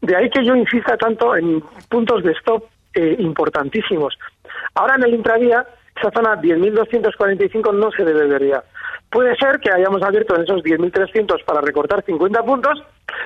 De 0.00 0.16
ahí 0.16 0.28
que 0.30 0.44
yo 0.44 0.56
insista 0.56 0.96
tanto 0.96 1.36
en 1.36 1.62
puntos 1.88 2.24
de 2.24 2.32
stop 2.32 2.64
eh, 2.94 3.16
importantísimos. 3.18 4.18
Ahora 4.74 4.96
en 4.96 5.04
el 5.04 5.14
intradía, 5.14 5.64
esa 5.96 6.10
zona 6.10 6.40
10.245 6.40 7.74
no 7.74 7.90
se 7.90 8.04
debe 8.04 8.26
ver 8.26 8.46
ya. 8.46 8.64
Puede 9.10 9.34
ser 9.36 9.58
que 9.58 9.72
hayamos 9.72 10.02
abierto 10.02 10.36
en 10.36 10.42
esos 10.42 10.62
10.300 10.62 11.44
para 11.44 11.60
recortar 11.60 12.04
50 12.04 12.42
puntos, 12.44 12.82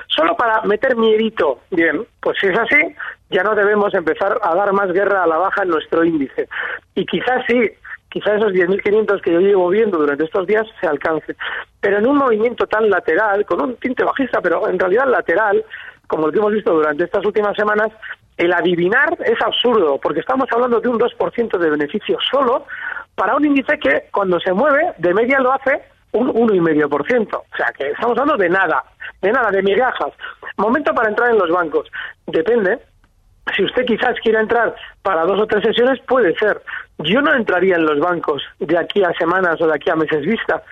solo 0.07 0.35
para 0.35 0.61
meter 0.63 0.95
miedito. 0.95 1.59
Bien, 1.69 2.05
pues 2.19 2.37
si 2.41 2.47
es 2.47 2.57
así, 2.57 2.95
ya 3.29 3.43
no 3.43 3.53
debemos 3.53 3.93
empezar 3.93 4.39
a 4.41 4.55
dar 4.55 4.73
más 4.73 4.91
guerra 4.91 5.23
a 5.23 5.27
la 5.27 5.37
baja 5.37 5.61
en 5.61 5.69
nuestro 5.69 6.03
índice. 6.03 6.49
Y 6.95 7.05
quizás 7.05 7.43
sí, 7.47 7.69
quizás 8.09 8.37
esos 8.37 8.53
10.500 8.53 9.21
que 9.21 9.33
yo 9.33 9.39
llevo 9.39 9.69
viendo 9.69 9.99
durante 9.99 10.23
estos 10.23 10.47
días 10.47 10.65
se 10.81 10.87
alcancen. 10.87 11.35
Pero 11.79 11.99
en 11.99 12.07
un 12.07 12.17
movimiento 12.17 12.65
tan 12.65 12.89
lateral, 12.89 13.45
con 13.45 13.61
un 13.61 13.75
tinte 13.75 14.03
bajista, 14.03 14.41
pero 14.41 14.67
en 14.67 14.79
realidad 14.79 15.07
lateral, 15.07 15.63
como 16.07 16.27
lo 16.27 16.33
que 16.33 16.39
hemos 16.39 16.53
visto 16.53 16.73
durante 16.73 17.03
estas 17.03 17.23
últimas 17.25 17.55
semanas, 17.55 17.89
el 18.37 18.53
adivinar 18.53 19.17
es 19.25 19.41
absurdo, 19.41 19.99
porque 20.01 20.19
estamos 20.19 20.47
hablando 20.51 20.79
de 20.79 20.89
un 20.89 20.99
2% 20.99 21.57
de 21.57 21.69
beneficio 21.69 22.17
solo 22.29 22.65
para 23.15 23.35
un 23.35 23.45
índice 23.45 23.79
que 23.79 24.05
cuando 24.11 24.39
se 24.39 24.51
mueve, 24.51 24.93
de 24.97 25.13
media 25.13 25.39
lo 25.39 25.53
hace 25.53 25.81
un 26.11 26.33
1,5%. 26.33 27.35
O 27.35 27.55
sea, 27.55 27.71
que 27.77 27.91
estamos 27.91 28.17
hablando 28.17 28.37
de 28.41 28.49
nada, 28.49 28.83
de 29.21 29.31
nada, 29.31 29.51
de 29.51 29.63
migajas. 29.63 30.11
Momento 30.57 30.93
para 30.93 31.09
entrar 31.09 31.29
en 31.29 31.37
los 31.37 31.49
bancos. 31.49 31.89
Depende. 32.27 32.79
Si 33.55 33.63
usted 33.63 33.85
quizás 33.85 34.15
quiera 34.21 34.41
entrar 34.41 34.75
para 35.01 35.23
dos 35.23 35.39
o 35.39 35.47
tres 35.47 35.63
sesiones, 35.63 35.99
puede 36.07 36.35
ser. 36.35 36.61
Yo 36.99 37.21
no 37.21 37.33
entraría 37.35 37.75
en 37.75 37.85
los 37.85 37.99
bancos 37.99 38.41
de 38.59 38.77
aquí 38.77 39.03
a 39.03 39.11
semanas 39.19 39.59
o 39.59 39.67
de 39.67 39.73
aquí 39.75 39.89
a 39.89 39.95
meses 39.97 40.25
vista, 40.25 40.63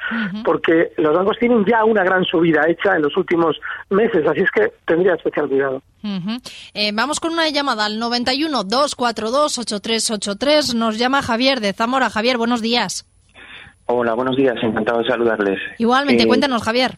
porque 0.45 0.93
los 0.97 1.13
bancos 1.13 1.37
tienen 1.37 1.65
ya 1.65 1.83
una 1.83 2.03
gran 2.03 2.23
subida 2.23 2.61
hecha 2.67 2.95
en 2.95 3.01
los 3.01 3.15
últimos 3.17 3.57
meses, 3.89 4.25
así 4.25 4.39
es 4.39 4.49
que 4.51 4.71
tendría 4.85 5.15
especial 5.15 5.49
cuidado. 5.49 5.81
Eh, 6.73 6.91
vamos 6.93 7.19
con 7.19 7.33
una 7.33 7.49
llamada 7.49 7.85
al 7.85 7.99
91 7.99 8.63
242 8.63 9.57
8383. 9.59 10.75
Nos 10.75 10.97
llama 10.97 11.21
Javier 11.21 11.59
de 11.59 11.73
Zamora. 11.73 12.09
Javier, 12.09 12.37
buenos 12.37 12.61
días. 12.61 13.05
Hola, 13.85 14.13
buenos 14.13 14.37
días, 14.37 14.55
encantado 14.61 14.99
de 14.99 15.05
saludarles. 15.09 15.59
Igualmente, 15.77 16.23
Eh, 16.23 16.27
cuéntanos, 16.27 16.63
Javier. 16.63 16.97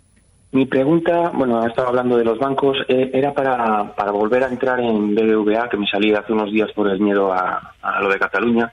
Mi 0.51 0.65
pregunta, 0.67 1.31
bueno, 1.33 1.59
ha 1.61 1.67
estado 1.67 1.87
hablando 1.89 2.15
de 2.17 2.23
los 2.23 2.37
bancos, 2.37 2.77
eh, 2.87 3.09
era 3.13 3.33
para, 3.33 3.93
para 3.95 4.11
volver 4.11 4.43
a 4.43 4.47
entrar 4.47 4.79
en 4.79 5.13
BBVA, 5.15 5.67
que 5.67 5.77
me 5.77 5.87
salí 5.87 6.13
hace 6.13 6.31
unos 6.31 6.51
días 6.51 6.69
por 6.73 6.87
el 6.89 6.99
miedo 6.99 7.33
a, 7.33 7.73
a 7.81 8.01
lo 8.01 8.09
de 8.09 8.19
Cataluña. 8.19 8.71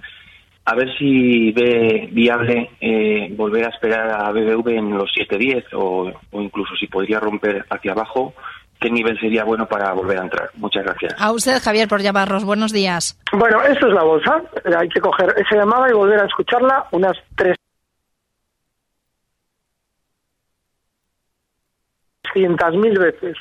A 0.65 0.75
ver 0.75 0.97
si 0.97 1.51
ve 1.53 2.09
viable 2.13 2.71
eh, 2.81 3.29
volver 3.37 3.65
a 3.65 3.71
esperar 3.71 4.11
a 4.11 4.31
BBV 4.31 4.69
en 4.69 4.97
los 4.97 5.11
7.10 5.11 5.65
o, 5.75 6.13
o 6.31 6.43
incluso 6.43 6.75
si 6.77 6.87
podría 6.87 7.19
romper 7.19 7.65
hacia 7.69 7.93
abajo, 7.93 8.35
qué 8.81 8.91
nivel 8.91 9.19
sería 9.19 9.45
bueno 9.45 9.67
para 9.67 9.93
volver 9.93 10.19
a 10.19 10.23
entrar. 10.23 10.51
Muchas 10.55 10.85
gracias. 10.85 11.15
A 11.19 11.33
usted, 11.33 11.61
Javier, 11.63 11.89
por 11.89 12.03
llamarnos. 12.03 12.45
Buenos 12.45 12.73
días. 12.73 13.19
Bueno, 13.33 13.63
esto 13.63 13.87
es 13.87 13.95
la 13.95 14.03
bolsa. 14.03 14.43
Hay 14.79 14.89
que 14.89 15.01
coger 15.01 15.35
esa 15.37 15.57
llamada 15.57 15.89
y 15.89 15.95
volver 15.95 16.21
a 16.21 16.27
escucharla 16.27 16.87
unas 16.91 17.17
tres 17.37 17.57
mil 22.35 22.99
veces. 22.99 23.37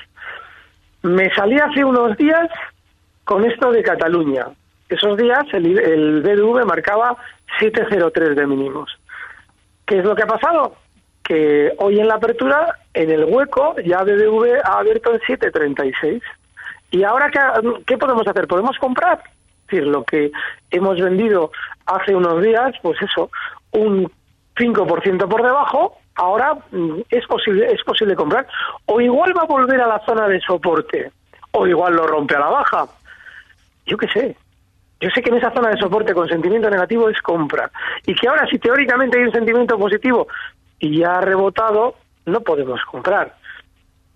Me 1.04 1.34
salí 1.34 1.58
hace 1.58 1.84
unos 1.84 2.18
días 2.18 2.50
con 3.24 3.46
esto 3.46 3.72
de 3.72 3.82
Cataluña. 3.82 4.48
Esos 4.92 5.16
días 5.16 5.46
el, 5.54 5.80
el 5.80 6.22
BDV 6.22 6.66
marcaba 6.66 7.16
7,03 7.62 8.36
de 8.36 8.46
mínimos. 8.46 8.92
¿Qué 9.86 10.00
es 10.00 10.04
lo 10.04 10.14
que 10.14 10.24
ha 10.24 10.28
pasado? 10.28 10.76
Que 11.24 11.74
hoy 11.78 12.02
en 12.02 12.10
la 12.10 12.16
apertura, 12.16 12.78
en 12.94 13.10
el 13.10 13.24
hueco, 13.24 13.78
ya 13.86 14.04
BBV 14.04 14.60
ha 14.66 14.80
abierto 14.80 15.14
en 15.14 15.22
7,36. 15.22 16.22
¿Y 16.92 17.04
ahora 17.04 17.32
qué, 17.32 17.40
qué 17.88 17.98
podemos 17.98 18.28
hacer? 18.28 18.48
¿Podemos 18.48 18.78
comprar? 18.80 19.24
Es 19.24 19.68
decir, 19.68 19.88
lo 19.88 20.04
que 20.04 20.30
hemos 20.72 21.00
vendido 21.00 21.52
hace 21.86 22.14
unos 22.14 22.44
días, 22.44 22.74
pues 22.82 23.02
eso, 23.02 23.32
un 23.72 24.12
5% 24.58 25.30
por 25.30 25.42
debajo, 25.42 26.00
ahora 26.16 26.54
mm, 26.72 27.00
es 27.10 27.26
posible, 27.28 27.72
es 27.72 27.82
posible 27.86 28.14
comprar. 28.18 28.46
O 28.88 29.00
igual 29.00 29.32
va 29.38 29.44
a 29.44 29.46
volver 29.46 29.80
a 29.80 29.88
la 29.88 30.00
zona 30.06 30.28
de 30.28 30.42
soporte, 30.42 31.14
o 31.52 31.66
igual 31.66 31.96
lo 31.96 32.06
rompe 32.08 32.36
a 32.36 32.40
la 32.40 32.50
baja. 32.50 32.88
Yo 33.86 33.96
qué 33.98 34.08
sé. 34.10 34.36
Yo 35.02 35.10
sé 35.10 35.22
que 35.22 35.32
en 35.32 35.38
esa 35.38 35.52
zona 35.52 35.70
de 35.70 35.80
soporte 35.80 36.14
con 36.14 36.30
sentimiento 36.30 36.70
negativo 36.70 37.10
es 37.10 37.20
compra. 37.22 37.72
Y 38.06 38.14
que 38.14 38.28
ahora, 38.28 38.48
si 38.48 38.60
teóricamente 38.60 39.18
hay 39.18 39.26
un 39.26 39.34
sentimiento 39.34 39.78
positivo 39.78 40.28
y 40.80 41.00
ya 41.00 41.18
ha 41.18 41.22
rebotado, 41.22 41.96
no 42.26 42.42
podemos 42.42 42.80
comprar. 42.86 43.36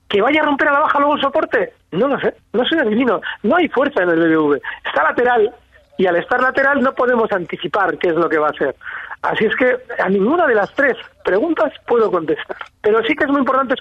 ¿Que 0.08 0.22
vaya 0.22 0.42
a 0.42 0.46
romper 0.46 0.68
a 0.68 0.74
la 0.74 0.80
baja 0.82 1.00
luego 1.00 1.16
el 1.16 1.22
soporte? 1.22 1.74
No 1.92 2.08
lo 2.08 2.20
sé, 2.20 2.36
no 2.54 2.64
soy 2.66 2.78
adivino. 2.80 3.20
No 3.42 3.56
hay 3.56 3.68
fuerza 3.68 4.04
en 4.04 4.10
el 4.10 4.20
BBV. 4.20 4.62
Está 4.86 5.04
lateral 5.04 5.52
y 5.98 6.06
al 6.06 6.16
estar 6.18 6.42
lateral 6.42 6.82
no 6.82 6.94
podemos 6.94 7.32
anticipar 7.32 7.98
qué 7.98 8.10
es 8.10 8.16
lo 8.16 8.30
que 8.30 8.38
va 8.38 8.48
a 8.48 8.52
hacer. 8.52 8.76
Así 9.22 9.46
es 9.46 9.56
que 9.56 9.76
a 10.00 10.08
ninguna 10.08 10.46
de 10.46 10.54
las 10.54 10.72
tres 10.74 10.96
preguntas 11.24 11.74
puedo 11.88 12.12
contestar. 12.12 12.58
Pero 12.82 13.02
sí 13.04 13.16
que 13.16 13.24
es 13.24 13.30
muy 13.32 13.40
importante 13.40 13.74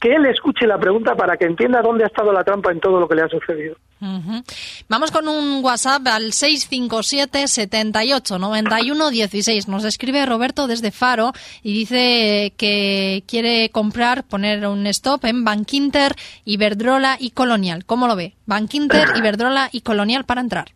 que 0.00 0.14
él 0.14 0.24
escuche 0.24 0.66
la 0.66 0.78
pregunta 0.78 1.14
para 1.14 1.36
que 1.36 1.44
entienda 1.44 1.82
dónde 1.82 2.04
ha 2.04 2.06
estado 2.06 2.32
la 2.32 2.42
trampa 2.42 2.72
en 2.72 2.80
todo 2.80 2.98
lo 2.98 3.06
que 3.06 3.14
le 3.14 3.22
ha 3.22 3.28
sucedido. 3.28 3.76
Vamos 4.88 5.10
con 5.10 5.28
un 5.28 5.62
WhatsApp 5.62 6.06
al 6.06 6.32
657 6.32 7.46
78 7.46 8.38
91 8.38 9.10
16. 9.10 9.68
Nos 9.68 9.84
escribe 9.84 10.24
Roberto 10.24 10.66
desde 10.66 10.90
Faro 10.90 11.32
y 11.62 11.74
dice 11.74 12.54
que 12.56 13.22
quiere 13.26 13.70
comprar, 13.70 14.24
poner 14.24 14.66
un 14.66 14.86
stop 14.86 15.26
en 15.26 15.44
Bankinter, 15.44 16.14
Iberdrola 16.46 17.16
y 17.20 17.32
Colonial. 17.32 17.84
¿Cómo 17.84 18.06
lo 18.06 18.16
ve? 18.16 18.34
Bankinter, 18.46 19.08
Iberdrola 19.16 19.68
y 19.72 19.82
Colonial 19.82 20.24
para 20.24 20.40
entrar. 20.40 20.72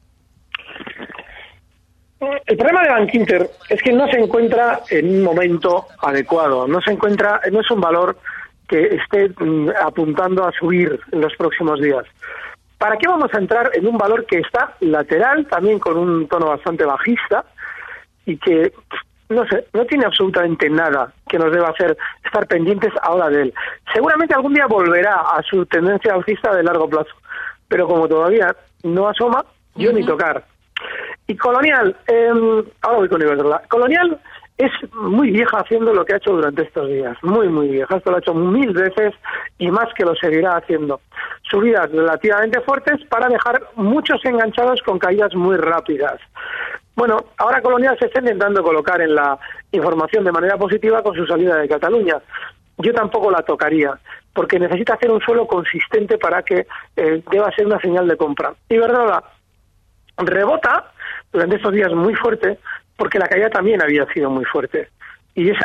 El 2.20 2.56
problema 2.56 2.82
de 2.82 2.90
Bankinter 2.90 3.50
es 3.68 3.82
que 3.82 3.92
no 3.92 4.06
se 4.08 4.18
encuentra 4.18 4.82
en 4.90 5.08
un 5.08 5.24
momento 5.24 5.86
adecuado, 6.02 6.68
no 6.68 6.80
se 6.82 6.92
encuentra, 6.92 7.40
no 7.50 7.60
es 7.60 7.70
un 7.70 7.80
valor 7.80 8.18
que 8.68 8.96
esté 8.96 9.30
mm, 9.42 9.70
apuntando 9.82 10.44
a 10.44 10.52
subir 10.52 11.00
en 11.12 11.20
los 11.20 11.34
próximos 11.36 11.80
días. 11.80 12.04
¿Para 12.76 12.96
qué 12.96 13.08
vamos 13.08 13.32
a 13.32 13.38
entrar 13.38 13.70
en 13.74 13.86
un 13.86 13.96
valor 13.96 14.26
que 14.26 14.38
está 14.38 14.74
lateral, 14.80 15.46
también 15.46 15.78
con 15.78 15.96
un 15.96 16.28
tono 16.28 16.46
bastante 16.46 16.84
bajista 16.84 17.44
y 18.26 18.36
que 18.36 18.72
no 19.30 19.46
sé, 19.46 19.66
no 19.72 19.84
tiene 19.86 20.04
absolutamente 20.04 20.68
nada 20.68 21.12
que 21.28 21.38
nos 21.38 21.52
deba 21.52 21.68
hacer 21.68 21.96
estar 22.24 22.46
pendientes 22.46 22.92
ahora 23.02 23.28
de 23.28 23.42
él. 23.42 23.54
Seguramente 23.94 24.34
algún 24.34 24.54
día 24.54 24.66
volverá 24.66 25.20
a 25.20 25.42
su 25.42 25.64
tendencia 25.66 26.14
alcista 26.14 26.54
de 26.54 26.64
largo 26.64 26.88
plazo, 26.88 27.10
pero 27.68 27.86
como 27.86 28.08
todavía 28.08 28.54
no 28.82 29.08
asoma, 29.08 29.44
yo 29.76 29.92
ni 29.92 30.04
tocar. 30.04 30.44
Y 31.30 31.36
Colonial, 31.36 31.96
eh, 32.08 32.28
ahora 32.82 32.98
voy 32.98 33.08
con 33.08 33.22
Iberdrola. 33.22 33.62
Colonial 33.68 34.18
es 34.58 34.72
muy 34.94 35.30
vieja 35.30 35.58
haciendo 35.58 35.94
lo 35.94 36.04
que 36.04 36.14
ha 36.14 36.16
hecho 36.16 36.32
durante 36.32 36.62
estos 36.62 36.88
días, 36.88 37.16
muy, 37.22 37.48
muy 37.48 37.68
vieja. 37.68 37.98
Esto 37.98 38.10
lo 38.10 38.16
ha 38.16 38.18
hecho 38.18 38.34
mil 38.34 38.72
veces 38.72 39.14
y 39.56 39.70
más 39.70 39.86
que 39.94 40.04
lo 40.04 40.16
seguirá 40.16 40.56
haciendo. 40.56 41.00
Subidas 41.48 41.88
relativamente 41.92 42.60
fuertes 42.62 43.04
para 43.08 43.28
dejar 43.28 43.62
muchos 43.76 44.24
enganchados 44.24 44.82
con 44.82 44.98
caídas 44.98 45.32
muy 45.36 45.56
rápidas. 45.56 46.20
Bueno, 46.96 47.26
ahora 47.38 47.62
Colonial 47.62 47.96
se 48.00 48.06
está 48.06 48.18
intentando 48.18 48.64
colocar 48.64 49.00
en 49.00 49.14
la 49.14 49.38
información 49.70 50.24
de 50.24 50.32
manera 50.32 50.56
positiva 50.56 51.00
con 51.00 51.14
su 51.14 51.24
salida 51.26 51.58
de 51.58 51.68
Cataluña. 51.68 52.16
Yo 52.78 52.92
tampoco 52.92 53.30
la 53.30 53.42
tocaría, 53.42 53.96
porque 54.34 54.58
necesita 54.58 54.94
hacer 54.94 55.12
un 55.12 55.20
suelo 55.20 55.46
consistente 55.46 56.18
para 56.18 56.42
que 56.42 56.66
eh, 56.96 57.22
deba 57.30 57.52
ser 57.52 57.66
una 57.66 57.78
señal 57.78 58.08
de 58.08 58.16
compra. 58.16 58.52
Iberdrola 58.68 59.22
rebota 60.26 60.92
durante 61.32 61.56
estos 61.56 61.72
días 61.72 61.92
muy 61.92 62.14
fuerte, 62.14 62.58
porque 62.96 63.18
la 63.18 63.28
caída 63.28 63.50
también 63.50 63.82
había 63.82 64.06
sido 64.12 64.30
muy 64.30 64.44
fuerte. 64.44 64.88
Y 65.34 65.50
ese 65.50 65.62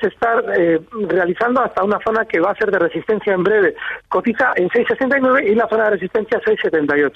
se 0.00 0.08
está 0.08 0.40
eh, 0.56 0.80
realizando 1.08 1.62
hasta 1.62 1.82
una 1.82 1.98
zona 2.04 2.24
que 2.24 2.40
va 2.40 2.50
a 2.50 2.54
ser 2.54 2.70
de 2.70 2.78
resistencia 2.78 3.32
en 3.32 3.42
breve. 3.42 3.74
Cotiza 4.08 4.52
en 4.56 4.68
6,69 4.68 5.50
y 5.50 5.54
la 5.54 5.68
zona 5.68 5.84
de 5.84 5.90
resistencia 5.90 6.40
6,78. 6.40 7.12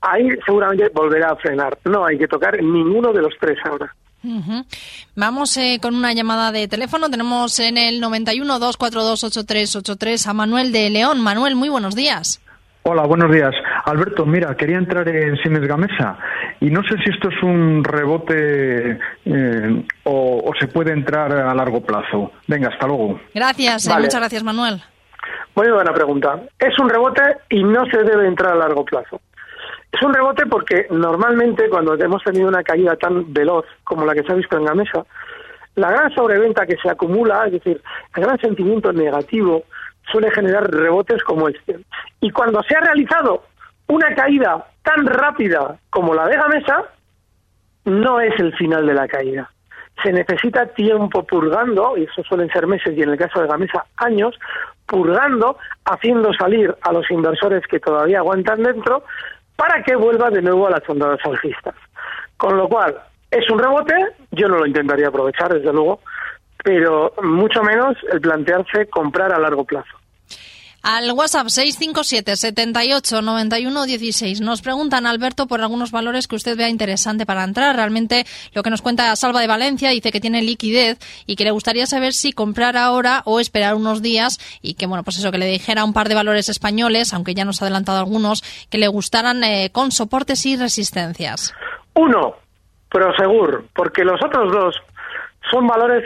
Ahí 0.00 0.28
seguramente 0.44 0.90
volverá 0.94 1.30
a 1.30 1.36
frenar. 1.36 1.78
No 1.84 2.04
hay 2.04 2.18
que 2.18 2.28
tocar 2.28 2.62
ninguno 2.62 3.12
de 3.12 3.22
los 3.22 3.34
tres 3.40 3.58
ahora. 3.64 3.94
Vamos 5.14 5.56
eh, 5.58 5.78
con 5.82 5.94
una 5.94 6.12
llamada 6.12 6.50
de 6.50 6.66
teléfono. 6.66 7.10
Tenemos 7.10 7.58
en 7.58 7.76
el 7.76 8.00
91 8.00 8.58
242 8.58 9.24
8383 9.24 10.26
a 10.26 10.32
Manuel 10.32 10.72
de 10.72 10.88
León. 10.88 11.20
Manuel, 11.20 11.56
muy 11.56 11.68
buenos 11.68 11.94
días. 11.94 12.40
Hola, 12.86 13.04
buenos 13.06 13.32
días. 13.32 13.54
Alberto, 13.86 14.26
mira, 14.26 14.54
quería 14.56 14.76
entrar 14.76 15.08
en 15.08 15.38
Siemens 15.38 15.66
Gamesa 15.66 16.18
y 16.60 16.68
no 16.68 16.82
sé 16.82 16.96
si 17.02 17.10
esto 17.10 17.30
es 17.30 17.42
un 17.42 17.82
rebote 17.82 18.98
eh, 19.24 19.84
o, 20.04 20.42
o 20.44 20.52
se 20.60 20.68
puede 20.68 20.92
entrar 20.92 21.32
a 21.32 21.54
largo 21.54 21.80
plazo. 21.80 22.32
Venga, 22.46 22.68
hasta 22.68 22.86
luego. 22.86 23.18
Gracias, 23.34 23.86
eh, 23.86 23.90
Vale. 23.90 24.02
muchas 24.02 24.20
gracias, 24.20 24.42
Manuel. 24.42 24.82
Muy 25.54 25.70
buena 25.70 25.94
pregunta. 25.94 26.42
Es 26.58 26.78
un 26.78 26.90
rebote 26.90 27.22
y 27.48 27.64
no 27.64 27.86
se 27.86 28.02
debe 28.02 28.26
entrar 28.26 28.52
a 28.52 28.56
largo 28.56 28.84
plazo. 28.84 29.18
Es 29.90 30.02
un 30.02 30.12
rebote 30.12 30.44
porque 30.44 30.86
normalmente 30.90 31.70
cuando 31.70 31.94
hemos 31.94 32.22
tenido 32.22 32.48
una 32.48 32.62
caída 32.62 32.96
tan 32.96 33.32
veloz 33.32 33.64
como 33.84 34.04
la 34.04 34.12
que 34.12 34.24
se 34.24 34.32
ha 34.32 34.34
visto 34.34 34.58
en 34.58 34.64
la 34.66 34.74
mesa, 34.74 35.06
la 35.76 35.90
gran 35.90 36.14
sobreventa 36.14 36.66
que 36.66 36.76
se 36.76 36.90
acumula, 36.90 37.46
es 37.46 37.52
decir, 37.52 37.80
el 38.14 38.22
gran 38.22 38.38
sentimiento 38.40 38.92
negativo, 38.92 39.64
suele 40.10 40.30
generar 40.30 40.70
rebotes 40.70 41.22
como 41.22 41.48
este. 41.48 41.80
Y 42.20 42.30
cuando 42.30 42.62
se 42.62 42.76
ha 42.76 42.80
realizado 42.80 43.44
una 43.88 44.14
caída 44.14 44.66
tan 44.82 45.06
rápida 45.06 45.76
como 45.90 46.14
la 46.14 46.26
de 46.26 46.36
Gamesa, 46.36 46.84
no 47.84 48.20
es 48.20 48.38
el 48.38 48.54
final 48.56 48.86
de 48.86 48.94
la 48.94 49.08
caída. 49.08 49.50
Se 50.02 50.12
necesita 50.12 50.66
tiempo 50.66 51.22
purgando, 51.24 51.96
y 51.96 52.04
eso 52.04 52.22
suelen 52.24 52.50
ser 52.50 52.66
meses 52.66 52.96
y 52.96 53.02
en 53.02 53.10
el 53.10 53.18
caso 53.18 53.40
de 53.40 53.48
Gamesa 53.48 53.86
años, 53.96 54.38
purgando, 54.86 55.56
haciendo 55.84 56.32
salir 56.34 56.74
a 56.82 56.92
los 56.92 57.10
inversores 57.10 57.66
que 57.66 57.80
todavía 57.80 58.18
aguantan 58.18 58.62
dentro 58.62 59.04
para 59.56 59.82
que 59.82 59.94
vuelva 59.94 60.30
de 60.30 60.42
nuevo 60.42 60.66
a 60.66 60.70
las 60.70 60.88
ondas 60.88 61.18
alcistas. 61.24 61.74
Con 62.36 62.56
lo 62.56 62.68
cual, 62.68 62.96
es 63.30 63.48
un 63.50 63.58
rebote, 63.58 63.94
yo 64.32 64.48
no 64.48 64.58
lo 64.58 64.66
intentaría 64.66 65.08
aprovechar, 65.08 65.54
desde 65.54 65.72
luego, 65.72 66.00
pero 66.64 67.12
mucho 67.22 67.62
menos 67.62 67.96
el 68.10 68.20
plantearse 68.20 68.88
comprar 68.88 69.32
a 69.32 69.38
largo 69.38 69.64
plazo. 69.64 69.96
Al 70.82 71.10
WhatsApp 71.12 71.48
657 71.48 72.36
78 72.36 73.22
91 73.22 73.84
16 73.86 74.42
nos 74.42 74.60
preguntan, 74.60 75.06
Alberto, 75.06 75.46
por 75.46 75.62
algunos 75.62 75.90
valores 75.90 76.28
que 76.28 76.36
usted 76.36 76.58
vea 76.58 76.68
interesante 76.68 77.24
para 77.24 77.42
entrar. 77.42 77.74
Realmente 77.74 78.26
lo 78.52 78.62
que 78.62 78.68
nos 78.68 78.82
cuenta 78.82 79.16
Salva 79.16 79.40
de 79.40 79.46
Valencia 79.46 79.88
dice 79.88 80.12
que 80.12 80.20
tiene 80.20 80.42
liquidez 80.42 80.98
y 81.26 81.36
que 81.36 81.44
le 81.44 81.52
gustaría 81.52 81.86
saber 81.86 82.12
si 82.12 82.32
comprar 82.32 82.76
ahora 82.76 83.22
o 83.24 83.40
esperar 83.40 83.76
unos 83.76 84.02
días 84.02 84.38
y 84.60 84.74
que, 84.74 84.86
bueno, 84.86 85.04
pues 85.04 85.18
eso, 85.18 85.32
que 85.32 85.38
le 85.38 85.46
dijera 85.46 85.84
un 85.84 85.94
par 85.94 86.10
de 86.10 86.16
valores 86.16 86.50
españoles, 86.50 87.14
aunque 87.14 87.34
ya 87.34 87.46
nos 87.46 87.62
ha 87.62 87.64
adelantado 87.64 87.98
algunos, 87.98 88.42
que 88.68 88.76
le 88.76 88.88
gustaran 88.88 89.42
eh, 89.42 89.70
con 89.72 89.90
soportes 89.90 90.44
y 90.44 90.56
resistencias. 90.56 91.54
Uno, 91.94 92.36
Prosegur, 92.90 93.64
porque 93.74 94.04
los 94.04 94.22
otros 94.22 94.52
dos 94.52 94.76
son 95.50 95.66
valores 95.66 96.04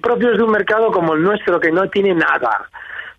propios 0.00 0.36
de 0.36 0.42
un 0.42 0.50
mercado 0.50 0.90
como 0.90 1.14
el 1.14 1.22
nuestro, 1.22 1.60
que 1.60 1.70
no 1.72 1.88
tiene 1.88 2.14
nada. 2.14 2.68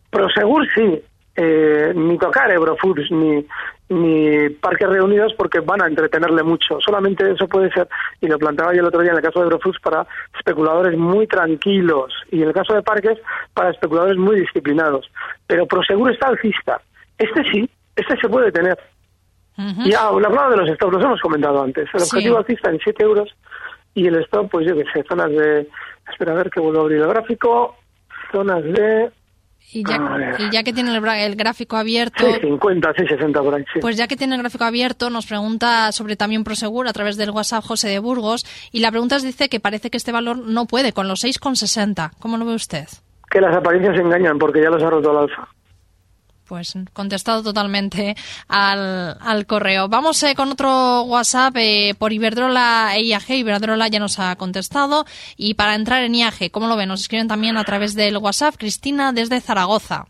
Prosegur 0.09 0.67
sí, 0.73 1.01
eh, 1.35 1.93
ni 1.95 2.17
tocar 2.17 2.51
Eurofoods 2.51 3.11
ni, 3.11 3.45
ni 3.89 4.49
Parques 4.49 4.89
Reunidos 4.89 5.33
porque 5.37 5.59
van 5.61 5.81
a 5.81 5.87
entretenerle 5.87 6.43
mucho. 6.43 6.79
Solamente 6.81 7.31
eso 7.31 7.47
puede 7.47 7.71
ser, 7.71 7.87
y 8.19 8.27
lo 8.27 8.37
planteaba 8.37 8.73
yo 8.73 8.81
el 8.81 8.87
otro 8.87 9.01
día 9.01 9.11
en 9.11 9.17
el 9.17 9.23
caso 9.23 9.39
de 9.39 9.45
Eurofoods, 9.45 9.79
para 9.79 10.05
especuladores 10.37 10.97
muy 10.97 11.27
tranquilos 11.27 12.13
y 12.31 12.41
en 12.41 12.49
el 12.49 12.53
caso 12.53 12.73
de 12.73 12.81
Parques 12.81 13.17
para 13.53 13.69
especuladores 13.69 14.17
muy 14.17 14.39
disciplinados. 14.39 15.09
Pero 15.47 15.65
Prosegur 15.67 16.11
está 16.11 16.27
alcista. 16.27 16.81
Este 17.17 17.43
sí, 17.45 17.69
este 17.95 18.17
se 18.17 18.27
puede 18.29 18.51
tener. 18.51 18.77
Ujú. 19.57 19.81
Y 19.87 19.93
ah, 19.93 20.07
hablaba 20.07 20.49
de 20.49 20.57
los 20.57 20.69
stops, 20.71 20.93
los 20.93 21.03
hemos 21.03 21.21
comentado 21.21 21.61
antes. 21.61 21.87
El 21.93 21.99
Sí. 21.99 22.15
objetivo 22.15 22.37
alcista 22.37 22.69
en 22.69 22.79
7 22.79 23.03
euros 23.03 23.29
y 23.93 24.07
el 24.07 24.15
stop, 24.23 24.49
pues 24.49 24.65
yo 24.67 24.75
qué 24.75 24.85
sé, 24.93 25.03
zonas 25.07 25.29
de... 25.31 25.67
Espera 26.11 26.33
a 26.33 26.35
ver 26.35 26.49
que 26.49 26.59
vuelvo 26.59 26.79
a 26.79 26.81
abrir 26.83 27.01
el 27.01 27.07
gráfico. 27.07 27.75
Zonas 28.31 28.63
de... 28.63 29.11
Y 29.71 29.83
ya, 29.83 29.99
y 30.39 30.49
ya 30.51 30.63
que 30.63 30.73
tiene 30.73 30.95
el, 30.95 31.05
el 31.05 31.35
gráfico 31.35 31.77
abierto, 31.77 32.23
650, 32.23 32.87
660 32.93 33.43
por 33.43 33.53
ahí, 33.53 33.63
sí. 33.71 33.79
pues 33.79 33.97
ya 33.97 34.07
que 34.07 34.15
tiene 34.15 34.33
el 34.33 34.41
gráfico 34.41 34.63
abierto, 34.63 35.11
nos 35.11 35.27
pregunta 35.27 35.91
sobre 35.91 36.15
también 36.15 36.43
Prosegur 36.43 36.87
a 36.87 36.93
través 36.93 37.17
del 37.17 37.29
WhatsApp 37.29 37.63
José 37.63 37.87
de 37.89 37.99
Burgos. 37.99 38.47
Y 38.71 38.79
la 38.79 38.89
pregunta 38.89 39.17
es, 39.17 39.23
dice 39.23 39.47
que 39.47 39.59
parece 39.59 39.91
que 39.91 39.97
este 39.97 40.11
valor 40.11 40.39
no 40.39 40.65
puede 40.65 40.91
con 40.91 41.07
los 41.07 41.23
6,60. 41.23 42.13
¿Cómo 42.17 42.37
lo 42.37 42.45
ve 42.45 42.55
usted? 42.55 42.87
Que 43.29 43.41
las 43.41 43.55
apariencias 43.55 43.95
engañan 43.99 44.39
porque 44.39 44.59
ya 44.59 44.71
los 44.71 44.81
ha 44.81 44.89
roto 44.89 45.11
el 45.11 45.17
alfa. 45.17 45.47
Pues 46.49 46.75
contestado 46.93 47.43
totalmente 47.43 48.15
al, 48.47 49.15
al 49.21 49.45
correo. 49.45 49.87
Vamos 49.87 50.23
eh, 50.23 50.33
con 50.35 50.49
otro 50.49 51.03
WhatsApp 51.03 51.55
eh, 51.57 51.93
por 51.99 52.11
Iberdrola 52.11 52.93
e 52.95 53.03
IAG. 53.03 53.29
Iberdrola 53.29 53.87
ya 53.87 53.99
nos 53.99 54.19
ha 54.19 54.35
contestado. 54.35 55.05
Y 55.37 55.53
para 55.53 55.75
entrar 55.75 56.01
en 56.01 56.15
IAG, 56.15 56.49
¿cómo 56.51 56.65
lo 56.65 56.75
ven? 56.75 56.89
Nos 56.89 57.01
escriben 57.01 57.27
también 57.27 57.55
a 57.55 57.63
través 57.65 57.93
del 57.93 58.17
WhatsApp. 58.17 58.55
Cristina 58.57 59.13
desde 59.13 59.41
Zaragoza. 59.41 60.07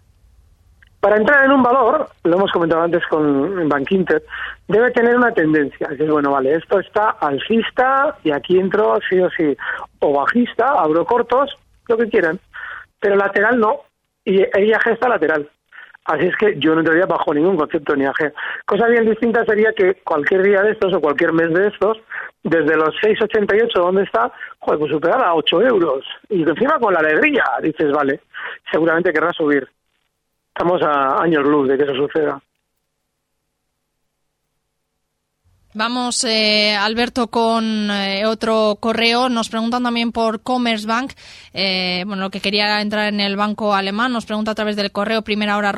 Para 1.01 1.17
entrar 1.17 1.43
en 1.43 1.51
un 1.51 1.62
valor, 1.62 2.10
lo 2.24 2.38
hemos 2.38 2.51
comentado 2.53 2.84
antes 2.84 3.05
con 3.10 3.67
Bank 3.67 3.91
Inter, 3.91 4.24
debe 4.69 4.91
tener 4.91 5.17
una 5.17 5.34
tendencia. 5.34 5.89
Es 5.91 6.10
bueno, 6.10 6.31
vale, 6.31 6.55
esto 6.55 6.79
está 6.79 7.10
alcista 7.19 8.15
y 8.24 8.31
aquí 8.31 8.58
entro 8.58 8.98
sí 9.10 9.19
o 9.19 9.29
sí. 9.31 9.58
O 10.00 10.13
bajista, 10.13 10.69
abro 10.69 11.03
cortos, 11.05 11.53
lo 11.89 11.98
que 11.98 12.08
quieran. 12.08 12.39
Pero 12.98 13.17
lateral 13.17 13.60
no. 13.60 13.81
Y 14.24 14.41
el 14.41 14.69
IAG 14.69 14.88
está 14.88 15.10
lateral. 15.10 15.50
Así 16.06 16.25
es 16.25 16.36
que 16.38 16.56
yo 16.58 16.74
no 16.74 16.79
entraría 16.79 17.06
bajo 17.06 17.34
ningún 17.34 17.58
concepto 17.58 17.94
en 17.94 18.01
IAG. 18.01 18.34
Cosa 18.65 18.88
bien 18.88 19.06
distinta 19.06 19.46
sería 19.46 19.72
que 19.74 19.96
cualquier 20.03 20.41
día 20.44 20.62
de 20.63 20.72
estos 20.72 20.94
o 20.94 21.01
cualquier 21.01 21.34
mes 21.34 21.53
de 21.53 21.68
estos, 21.68 21.98
desde 22.44 22.75
los 22.75 22.96
6,88 23.01 23.74
donde 23.74 24.03
está, 24.03 24.32
joder, 24.60 24.79
pues 24.79 24.91
superar 24.91 25.24
a 25.24 25.36
8 25.36 25.62
euros. 25.62 26.06
Y 26.29 26.41
encima 26.41 26.79
con 26.79 26.94
la 26.94 27.00
alegría, 27.00 27.44
dices, 27.62 27.91
vale, 27.91 28.22
seguramente 28.72 29.13
querrá 29.13 29.32
subir. 29.34 29.68
Estamos 30.48 30.82
a 30.82 31.22
años 31.22 31.46
luz 31.46 31.68
de 31.68 31.77
que 31.77 31.84
eso 31.84 31.96
suceda. 31.96 32.41
Vamos, 35.73 36.23
eh, 36.23 36.75
Alberto, 36.75 37.27
con 37.27 37.91
eh, 37.91 38.25
otro 38.25 38.77
correo. 38.79 39.29
Nos 39.29 39.49
preguntan 39.49 39.83
también 39.83 40.11
por 40.11 40.41
Commerzbank. 40.41 41.11
Eh, 41.53 42.03
bueno, 42.07 42.23
lo 42.23 42.31
que 42.31 42.39
quería 42.39 42.81
entrar 42.81 43.07
en 43.13 43.19
el 43.19 43.35
banco 43.35 43.75
alemán. 43.75 44.11
Nos 44.11 44.25
pregunta 44.25 44.51
a 44.51 44.55
través 44.55 44.75
del 44.75 44.91
correo 44.91 45.21
primera 45.21 45.57
hora 45.57 45.71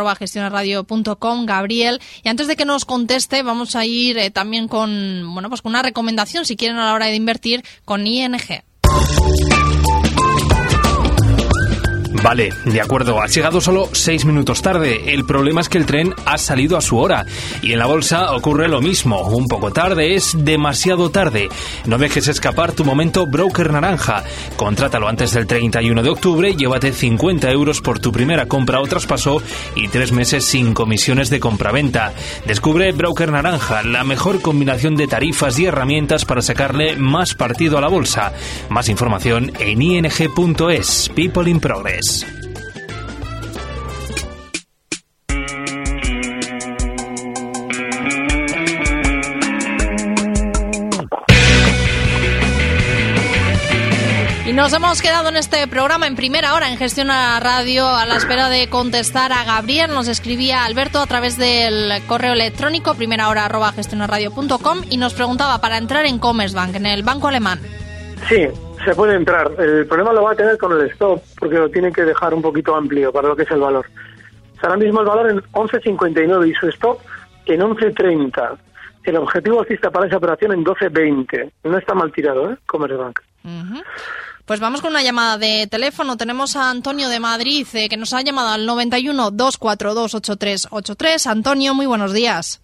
Gabriel. 1.46 2.00
Y 2.24 2.30
antes 2.30 2.48
de 2.48 2.56
que 2.56 2.64
nos 2.64 2.86
conteste, 2.86 3.44
vamos 3.44 3.76
a 3.76 3.86
ir 3.86 4.18
eh, 4.18 4.32
también 4.32 4.70
con, 4.70 5.34
bueno, 5.34 5.50
pues 5.50 5.62
con 5.62 5.72
una 5.72 5.82
recomendación, 5.82 6.46
si 6.46 6.56
quieren 6.56 6.78
a 6.78 6.86
la 6.86 6.94
hora 6.94 7.08
de 7.08 7.16
invertir, 7.16 7.64
con 7.84 8.08
ING. 8.08 8.38
Vale, 12.24 12.54
de 12.66 12.80
acuerdo, 12.80 13.20
has 13.20 13.34
llegado 13.34 13.62
solo 13.62 13.90
seis 13.94 14.26
minutos 14.26 14.62
tarde. 14.62 15.12
El 15.12 15.26
problema 15.26 15.62
es 15.62 15.70
que 15.70 15.80
el 15.80 15.88
tren 15.88 16.14
ha 16.26 16.38
salido 16.38 16.78
a 16.78 16.82
su 16.82 16.98
hora. 16.98 17.26
Y 17.64 17.74
en 17.74 17.80
la 17.80 17.88
bolsa 17.88 18.34
ocurre 18.34 18.68
lo 18.68 18.80
mismo. 18.80 19.22
Un 19.30 19.48
poco 19.48 19.72
tarde 19.72 20.14
es 20.14 20.36
demasiado 20.38 21.10
tarde. 21.10 21.50
No 21.86 21.98
dejes 21.98 22.28
escapar 22.28 22.74
tu 22.74 22.86
momento 22.86 23.26
broker 23.26 23.72
naranja. 23.72 24.24
Contrátalo 24.56 25.08
antes 25.08 25.34
del 25.34 25.48
31 25.48 26.04
de 26.04 26.10
octubre, 26.10 26.56
llévate 26.56 26.94
50 26.94 27.50
euros 27.50 27.82
por 27.82 28.00
tu 28.00 28.12
primera 28.12 28.46
compra 28.46 28.82
o 28.82 28.88
traspaso 28.88 29.42
y 29.76 29.88
tres 29.88 30.12
meses 30.12 30.46
sin 30.46 30.76
comisiones 30.76 31.32
de 31.32 31.40
compraventa. 31.40 32.14
Descubre 32.46 32.92
Broker 32.92 33.32
Naranja, 33.32 33.82
la 33.82 34.04
mejor 34.04 34.42
combinación 34.42 34.96
de 34.96 35.08
tarifas 35.08 35.58
y 35.58 35.66
herramientas 35.66 36.26
para 36.26 36.44
sacarle 36.44 36.98
más 36.98 37.34
partido 37.34 37.80
a 37.80 37.82
la 37.82 37.88
bolsa. 37.88 38.34
Más 38.70 38.90
información 38.90 39.52
en 39.60 39.82
ing.es. 39.82 41.10
People 41.16 41.50
in 41.50 41.60
Progress. 41.60 42.11
Y 54.52 54.54
nos 54.54 54.74
hemos 54.74 55.02
quedado 55.02 55.30
en 55.30 55.38
este 55.38 55.66
programa 55.68 56.08
en 56.08 56.18
primera 56.18 56.54
hora 56.54 56.70
en 56.70 56.78
Gestión 56.78 57.10
a 57.10 57.40
Radio 57.40 57.88
a 57.88 58.06
la 58.06 58.18
espera 58.18 58.50
de 58.50 58.68
contestar 58.68 59.32
a 59.32 59.46
Gabriel. 59.46 59.94
Nos 59.94 60.10
escribía 60.10 60.66
Alberto 60.66 61.00
a 61.00 61.08
través 61.08 61.38
del 61.38 62.06
correo 62.06 62.34
electrónico 62.34 62.94
primera 62.96 63.30
hora 63.30 63.46
arroba 63.46 63.72
gestionarradio.com 63.72 64.82
y 64.90 64.98
nos 64.98 65.14
preguntaba 65.14 65.62
para 65.62 65.78
entrar 65.78 66.06
en 66.06 66.20
Commerzbank, 66.20 66.76
en 66.76 66.86
el 66.86 67.02
banco 67.02 67.30
alemán. 67.30 67.62
Sí, 68.28 68.48
se 68.86 68.96
puede 68.96 69.16
entrar. 69.16 69.52
El 69.58 69.86
problema 69.88 70.14
lo 70.14 70.24
va 70.24 70.32
a 70.32 70.36
tener 70.36 70.58
con 70.58 70.72
el 70.74 70.88
stop, 70.92 71.22
porque 71.40 71.56
lo 71.58 71.70
tiene 71.70 71.92
que 71.92 72.04
dejar 72.04 72.34
un 72.34 72.42
poquito 72.42 72.76
amplio 72.76 73.12
para 73.12 73.28
lo 73.28 73.36
que 73.36 73.44
es 73.44 73.52
el 73.52 73.60
valor. 73.60 73.86
O 73.88 74.60
sea, 74.60 74.70
ahora 74.70 74.78
mismo 74.78 75.02
el 75.02 75.08
valor 75.08 75.30
en 75.32 75.42
11.59 75.54 76.50
y 76.50 76.54
su 76.56 76.68
stop 76.70 77.00
en 77.46 77.62
11.30. 77.62 78.58
El 79.04 79.16
objetivo 79.18 79.62
alcista 79.62 79.90
para 79.90 80.06
esa 80.08 80.18
operación 80.18 80.54
en 80.54 80.64
12.20. 80.64 81.52
No 81.64 81.78
está 81.78 81.94
mal 81.96 82.12
tirado, 82.12 82.52
¿eh? 82.52 82.58
Commerzbank. 82.68 83.20
Ujú. 83.44 83.82
Pues 84.46 84.60
vamos 84.60 84.82
con 84.82 84.92
una 84.92 85.02
llamada 85.02 85.38
de 85.38 85.68
teléfono. 85.70 86.18
Tenemos 86.18 86.56
a 86.56 86.70
Antonio 86.70 87.10
de 87.10 87.20
Madrid 87.20 87.66
eh, 87.74 87.90
que 87.90 87.98
nos 87.98 88.14
ha 88.14 88.22
llamado 88.22 88.50
al 88.50 88.66
91 88.66 89.32
242 89.32 90.16
8383. 90.16 91.28
Antonio, 91.28 91.74
muy 91.74 91.86
buenos 91.88 92.14
días. 92.14 92.62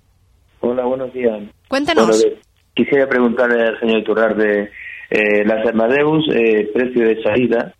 Hola, 0.60 0.84
buenos 0.84 1.12
días. 1.14 1.40
Cuéntenos. 1.68 2.08
Bueno, 2.08 2.22
de- 2.22 2.42
quisiera 2.76 3.08
preguntarle 3.08 3.64
al 3.68 3.80
señor 3.80 4.00
Iturralde, 4.00 4.72
eh, 5.10 5.44
las 5.46 5.66
Armadeus, 5.68 6.28
eh, 6.34 6.70
precio 6.74 7.08
de 7.08 7.22
salida, 7.24 7.74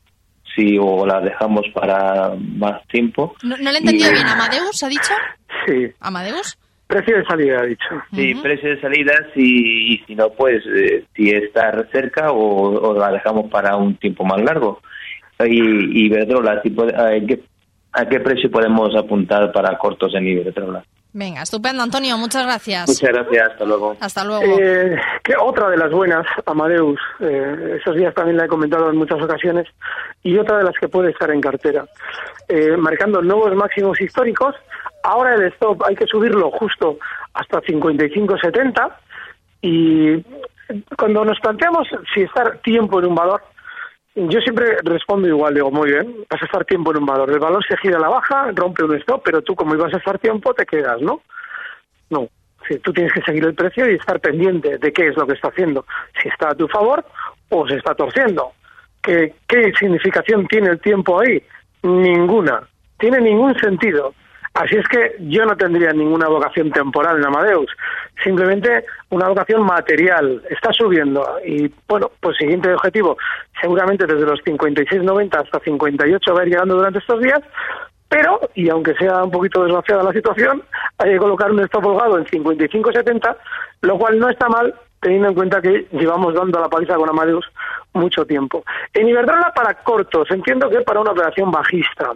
si 0.56 0.78
o 0.80 1.06
las 1.06 1.24
dejamos 1.24 1.66
para 1.74 2.34
más 2.40 2.86
tiempo. 2.88 3.36
No, 3.44 3.58
no 3.58 3.72
le 3.72 3.78
he 3.78 3.80
entendido 3.80 4.10
Y- 4.10 4.14
bien. 4.14 4.28
¿Amadeus 4.28 4.82
ha 4.84 4.88
dicho? 4.90 5.14
Sí. 5.68 5.88
¿Amadeus? 6.00 6.58
Precio 6.88 7.18
de 7.18 7.26
salida, 7.26 7.60
ha 7.60 7.66
dicho. 7.66 7.84
Sí, 8.16 8.34
precio 8.36 8.70
de 8.70 8.80
salida, 8.80 9.14
si, 9.36 9.94
y 9.94 9.98
si 10.08 10.16
no, 10.16 10.30
pues 10.30 10.64
eh, 10.74 11.04
si 11.16 11.30
está 11.32 11.86
cerca 11.92 12.32
o, 12.32 12.92
o 12.92 12.98
la 12.98 13.12
dejamos 13.12 13.52
para 13.52 13.76
un 13.76 13.96
tiempo 13.98 14.24
más 14.24 14.42
largo. 14.42 14.80
Y, 15.46 15.60
y 16.02 16.06
Iberdrola, 16.06 16.62
si 16.64 16.70
puede- 16.70 16.96
a, 16.96 17.10
qué, 17.28 17.42
¿a 17.92 18.08
qué 18.08 18.20
precio 18.22 18.50
podemos 18.50 18.96
apuntar 18.96 19.52
para 19.52 19.78
cortos 19.78 20.16
en 20.16 20.28
Iberdrola? 20.30 20.84
Venga, 21.14 21.42
estupendo, 21.42 21.84
Antonio. 21.84 22.18
Muchas 22.18 22.44
gracias. 22.44 22.88
Muchas 22.88 23.10
gracias, 23.12 23.50
hasta 23.52 23.66
luego. 23.66 23.98
Hasta 24.00 24.24
luego. 24.24 24.60
Eh, 24.60 24.96
que 25.24 25.36
otra 25.36 25.70
de 25.70 25.78
las 25.78 25.92
buenas, 25.92 26.26
Amadeus, 26.46 27.00
eh, 27.20 27.78
esos 27.80 27.96
días 27.96 28.14
también 28.14 28.38
la 28.38 28.46
he 28.46 28.48
comentado 28.48 28.90
en 28.90 28.98
muchas 28.98 29.22
ocasiones, 29.22 29.68
y 30.24 30.38
otra 30.38 30.58
de 30.58 30.66
las 30.66 30.76
que 30.80 30.88
puede 30.88 31.12
estar 31.12 31.32
en 31.32 31.42
cartera. 31.42 31.86
Eh, 32.48 32.78
marcando 32.78 33.22
nuevos 33.22 33.56
máximos 33.56 34.00
históricos, 34.00 34.56
ahora 35.04 35.36
el 35.36 35.44
stop 35.54 35.84
hay 35.88 35.96
que 35.96 36.06
subirlo 36.06 36.52
justo 36.52 37.00
hasta 37.34 37.62
55.70 37.62 38.92
y 39.62 40.24
cuando 40.98 41.24
nos 41.24 41.40
planteamos 41.40 41.88
si 42.14 42.22
estar 42.22 42.58
tiempo 42.60 43.00
en 43.00 43.06
un 43.08 43.16
valor, 43.16 43.42
yo 44.18 44.42
siempre 44.42 44.78
respondo 44.84 45.28
igual, 45.28 45.54
digo, 45.54 45.70
muy 45.70 45.92
bien, 45.92 46.26
vas 46.28 46.42
a 46.42 46.46
estar 46.46 46.66
tiempo 46.66 46.90
en 46.92 46.98
un 46.98 47.06
valor. 47.06 47.30
El 47.30 47.40
valor 47.40 47.64
se 47.68 47.78
gira 47.78 47.98
a 47.98 48.02
la 48.02 48.10
baja, 48.10 48.52
rompe 48.56 48.84
un 48.84 48.96
stop, 48.96 49.22
pero 49.24 49.44
tú 49.44 49.56
como 49.56 49.76
ibas 49.76 49.94
a 49.94 49.98
estar 49.98 50.18
tiempo 50.18 50.56
te 50.56 50.66
quedas, 50.66 51.00
¿no? 51.02 51.22
No, 52.10 52.28
sí, 52.68 52.80
tú 52.80 52.92
tienes 52.94 53.14
que 53.14 53.22
seguir 53.22 53.46
el 53.46 53.54
precio 53.54 53.90
y 53.90 53.96
estar 53.96 54.20
pendiente 54.20 54.80
de 54.80 54.92
qué 54.92 55.10
es 55.10 55.18
lo 55.18 55.28
que 55.28 55.34
está 55.34 55.50
haciendo, 55.50 55.86
si 56.20 56.30
está 56.30 56.50
a 56.50 56.56
tu 56.56 56.68
favor 56.68 57.06
o 57.50 57.68
se 57.68 57.76
está 57.76 57.94
torciendo. 57.94 58.54
¿Qué, 59.04 59.36
qué 59.48 59.72
significación 59.78 60.48
tiene 60.48 60.70
el 60.70 60.80
tiempo 60.80 61.20
ahí? 61.20 61.44
Ninguna. 61.84 62.68
Tiene 62.98 63.22
ningún 63.22 63.58
sentido. 63.60 64.16
Así 64.58 64.76
es 64.76 64.88
que 64.88 65.16
yo 65.20 65.46
no 65.46 65.56
tendría 65.56 65.94
ninguna 65.94 66.28
vocación 66.28 66.72
temporal 66.72 67.18
en 67.18 67.28
Amadeus, 67.28 67.70
simplemente 68.24 68.86
una 69.12 69.28
vocación 69.28 69.64
material. 69.64 70.42
Está 70.50 70.74
subiendo 70.74 71.24
y, 71.46 71.72
bueno, 71.88 72.10
pues 72.20 72.38
siguiente 72.38 72.74
objetivo, 72.74 73.18
seguramente 73.62 74.08
desde 74.08 74.26
los 74.26 74.40
56.90 74.44 75.44
hasta 75.44 75.60
58 75.60 76.34
va 76.34 76.42
a 76.42 76.44
ir 76.44 76.50
llegando 76.50 76.76
durante 76.76 76.98
estos 76.98 77.22
días, 77.22 77.40
pero, 78.10 78.40
y 78.56 78.68
aunque 78.70 78.96
sea 78.96 79.24
un 79.24 79.30
poquito 79.30 79.64
desgraciada 79.64 80.02
la 80.02 80.12
situación, 80.12 80.64
hay 80.98 81.12
que 81.12 81.20
colocar 81.20 81.52
un 81.52 81.60
stop 81.60 81.86
holgado 81.86 82.18
en 82.18 82.26
55.70, 82.26 83.38
lo 83.82 83.98
cual 84.00 84.18
no 84.18 84.28
está 84.28 84.50
mal 84.50 84.74
teniendo 85.02 85.28
en 85.28 85.36
cuenta 85.36 85.62
que 85.62 85.86
llevamos 85.92 86.34
dando 86.34 86.60
la 86.60 86.68
paliza 86.68 86.96
con 86.96 87.08
Amadeus 87.08 87.46
mucho 87.94 88.26
tiempo. 88.26 88.64
En 88.92 89.08
Iberdrola 89.08 89.54
para 89.54 89.76
cortos, 89.84 90.32
entiendo 90.32 90.68
que 90.68 90.82
para 90.82 91.00
una 91.00 91.12
operación 91.12 91.52
bajista. 91.52 92.14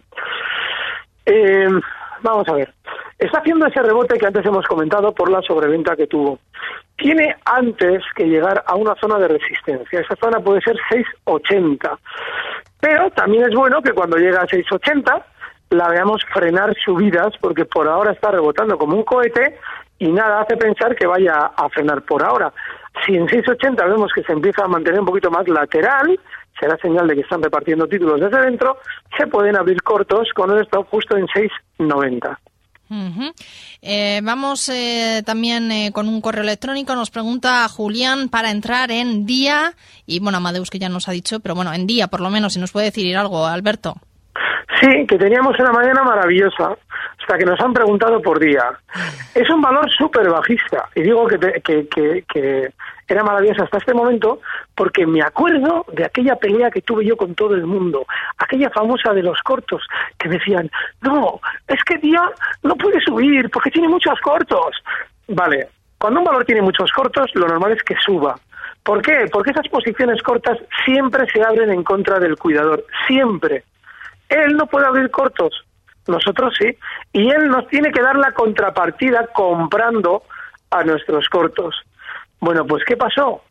Eh, 1.24 1.70
vamos 2.22 2.48
a 2.48 2.54
ver. 2.54 2.74
Está 3.18 3.40
haciendo 3.40 3.68
ese 3.68 3.82
rebote 3.82 4.18
que 4.18 4.26
antes 4.26 4.46
hemos 4.46 4.66
comentado 4.66 5.14
por 5.14 5.30
la 5.30 5.42
sobreventa 5.42 5.96
que 5.96 6.08
tuvo. 6.08 6.40
Tiene 6.98 7.36
antes 7.46 8.04
que 8.16 8.26
llegar 8.26 8.64
a 8.66 8.76
una 8.76 8.96
zona 8.96 9.20
de 9.20 9.28
resistencia. 9.28 10.00
Esa 10.00 10.16
zona 10.16 10.40
puede 10.40 10.62
ser 10.62 10.76
6,80. 10.90 11.98
Pero 12.80 13.12
también 13.12 13.44
es 13.44 13.56
bueno 13.56 13.82
que 13.82 13.94
cuando 13.94 14.18
llega 14.18 14.42
a 14.42 14.48
6,80 14.48 15.24
la 15.72 15.88
veamos 15.88 16.22
frenar 16.34 16.74
subidas 16.84 17.34
porque 17.40 17.66
por 17.66 17.88
ahora 17.88 18.12
está 18.12 18.32
rebotando 18.32 18.78
como 18.78 18.98
un 18.98 19.04
cohete 19.04 19.58
y 20.00 20.12
nada 20.12 20.42
hace 20.42 20.58
pensar 20.58 20.96
que 20.96 21.06
vaya 21.06 21.52
a 21.56 21.70
frenar 21.70 22.02
por 22.02 22.24
ahora. 22.24 22.52
Si 23.06 23.16
en 23.16 23.28
6.80 23.28 23.88
vemos 23.88 24.12
que 24.14 24.24
se 24.24 24.34
empieza 24.34 24.64
a 24.64 24.68
mantener 24.68 25.00
un 25.00 25.06
poquito 25.06 25.32
más 25.32 25.48
lateral, 25.48 26.20
será 26.60 26.78
señal 26.78 27.08
de 27.08 27.16
que 27.16 27.22
están 27.22 27.42
repartiendo 27.42 27.88
títulos 27.88 28.20
desde 28.20 28.42
dentro, 28.42 28.78
se 29.18 29.28
pueden 29.28 29.58
abrir 29.58 29.82
cortos 29.82 30.30
con 30.36 30.52
el 30.52 30.62
stop 30.64 30.88
justo 30.90 31.18
en 31.18 31.28
6.90. 31.28 32.38
Ujú. 32.92 33.32
Eh, 33.82 34.20
vamos 34.22 34.68
eh, 34.68 35.24
también 35.26 35.72
eh, 35.72 35.92
con 35.94 36.10
un 36.10 36.20
correo 36.20 36.44
electrónico. 36.44 36.94
Nos 36.94 37.10
pregunta 37.10 37.68
Julián 37.70 38.28
para 38.28 38.52
entrar 38.52 38.92
en 38.92 39.26
día. 39.26 39.76
Y 40.06 40.20
bueno, 40.20 40.40
Amadeus 40.40 40.70
que 40.70 40.80
ya 40.80 40.90
nos 40.90 41.08
ha 41.08 41.14
dicho, 41.14 41.40
pero 41.40 41.56
bueno, 41.56 41.74
en 41.74 41.88
día 41.88 42.08
por 42.08 42.20
lo 42.20 42.30
menos, 42.30 42.54
si 42.54 42.60
nos 42.60 42.72
puede 42.72 42.88
decir 42.88 43.16
algo, 43.16 43.46
Alberto. 43.46 43.96
Sí, 44.82 45.06
que 45.06 45.17
teníamos 45.17 45.60
una 45.60 45.72
mañana 45.72 46.02
maravillosa, 46.04 46.76
hasta 47.20 47.38
que 47.38 47.46
nos 47.46 47.60
han 47.62 47.72
preguntado 47.72 48.20
por 48.22 48.39
día. 48.39 48.63
Es 49.36 49.48
un 49.52 49.62
valor 49.62 49.89
súper 49.91 50.28
bajista, 50.30 50.89
y 50.96 51.04
digo 51.04 51.28
que, 51.28 51.38
te- 51.38 51.62
que, 51.62 51.88
que, 51.88 52.24
que 52.28 52.74
era 53.08 53.24
maravillosa 53.24 53.63
hasta 53.63 53.78
este 53.78 53.94
momento, 53.94 54.39
porque 54.74 55.06
me 55.06 55.22
acuerdo 55.22 55.86
de 55.94 56.06
aquella 56.06 56.36
pelea 56.36 56.72
que 56.72 56.82
tuve 56.82 57.06
yo 57.06 57.15
con 57.15 57.36
todo 57.36 57.54
el 57.54 57.67
mundo, 57.67 58.08
aquella 58.39 58.72
famosa 58.72 59.13
de 59.13 59.22
los 59.22 59.39
cortos, 59.44 59.84
que 60.17 60.30
decían, 60.30 60.72
no, 61.02 61.39
es 61.67 61.84
que 61.84 61.98
día 62.00 62.24
no 62.63 62.76
puede 62.76 63.00
subir 63.02 63.52
porque 63.52 63.70
tiene 63.70 63.88
muchos 63.88 64.20
cortos. 64.22 64.76
Vale, 65.28 65.67
cuando 66.00 66.22
un 66.22 66.26
valor 66.26 66.44
tiene 66.46 66.63
muchos 66.63 66.91
cortos, 66.91 67.30
lo 67.36 67.48
normal 67.48 67.74
es 67.74 67.84
que 67.84 67.96
suba. 68.04 68.36
¿Por 68.84 69.04
qué? 69.04 69.28
Porque 69.32 69.52
esas 69.52 69.67
posiciones 69.67 70.24
cortas 70.24 70.58
siempre 70.86 71.28
se 71.32 71.44
abren 71.44 71.70
en 71.70 71.84
contra 71.84 72.17
del 72.20 72.36
cuidador, 72.36 72.84
siempre. 73.06 73.63
Él 74.32 74.56
no 74.56 74.65
puede 74.65 74.88
abrir 74.88 75.12
cortos, 75.12 75.65
nosotros 76.08 76.54
sí, 76.58 76.78
y 77.12 77.30
él 77.30 77.50
nos 77.50 77.67
tiene 77.67 77.91
que 77.91 78.02
dar 78.02 78.15
la 78.15 78.32
contrapartida 78.32 79.28
comprando 79.28 80.24
a 80.70 80.84
nuestros 80.84 81.28
cortos. 81.28 81.76
Bueno, 82.39 82.65
pues 82.65 82.84
¿qué 82.86 82.96
pasó? 82.96 83.44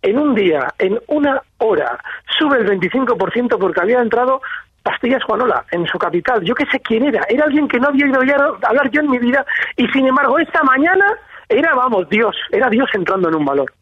En 0.00 0.18
un 0.18 0.34
día, 0.34 0.66
en 0.78 0.98
una 1.08 1.42
hora, 1.58 1.98
sube 2.38 2.58
el 2.58 2.66
25% 2.66 3.58
porque 3.58 3.80
había 3.80 4.00
entrado 4.00 4.40
Pastillas 4.82 5.22
Juanola 5.24 5.64
en 5.70 5.86
su 5.86 5.98
capital. 5.98 6.42
Yo 6.42 6.54
qué 6.54 6.64
sé 6.66 6.80
quién 6.80 7.04
era, 7.04 7.24
era 7.28 7.44
alguien 7.44 7.68
que 7.68 7.78
no 7.78 7.88
había 7.88 8.06
oído 8.06 8.58
hablar 8.62 8.90
yo 8.90 9.00
en 9.02 9.10
mi 9.10 9.18
vida 9.18 9.44
y 9.76 9.86
sin 9.88 10.06
embargo 10.06 10.38
esta 10.38 10.62
mañana 10.62 11.06
era, 11.48 11.74
vamos, 11.74 12.08
Dios, 12.08 12.34
era 12.50 12.68
Dios 12.70 12.88
entrando 12.94 13.28
en 13.28 13.36
un 13.36 13.44
valor. 13.44 13.72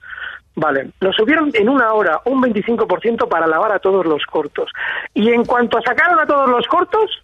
Vale, 0.54 0.90
lo 1.00 1.12
subieron 1.12 1.50
en 1.54 1.68
una 1.68 1.94
hora 1.94 2.20
un 2.26 2.42
25% 2.42 3.28
para 3.28 3.46
lavar 3.46 3.72
a 3.72 3.78
todos 3.78 4.04
los 4.04 4.24
cortos. 4.26 4.70
Y 5.14 5.30
en 5.30 5.44
cuanto 5.44 5.80
sacaron 5.80 6.18
a 6.18 6.26
todos 6.26 6.48
los 6.48 6.66
cortos, 6.66 7.22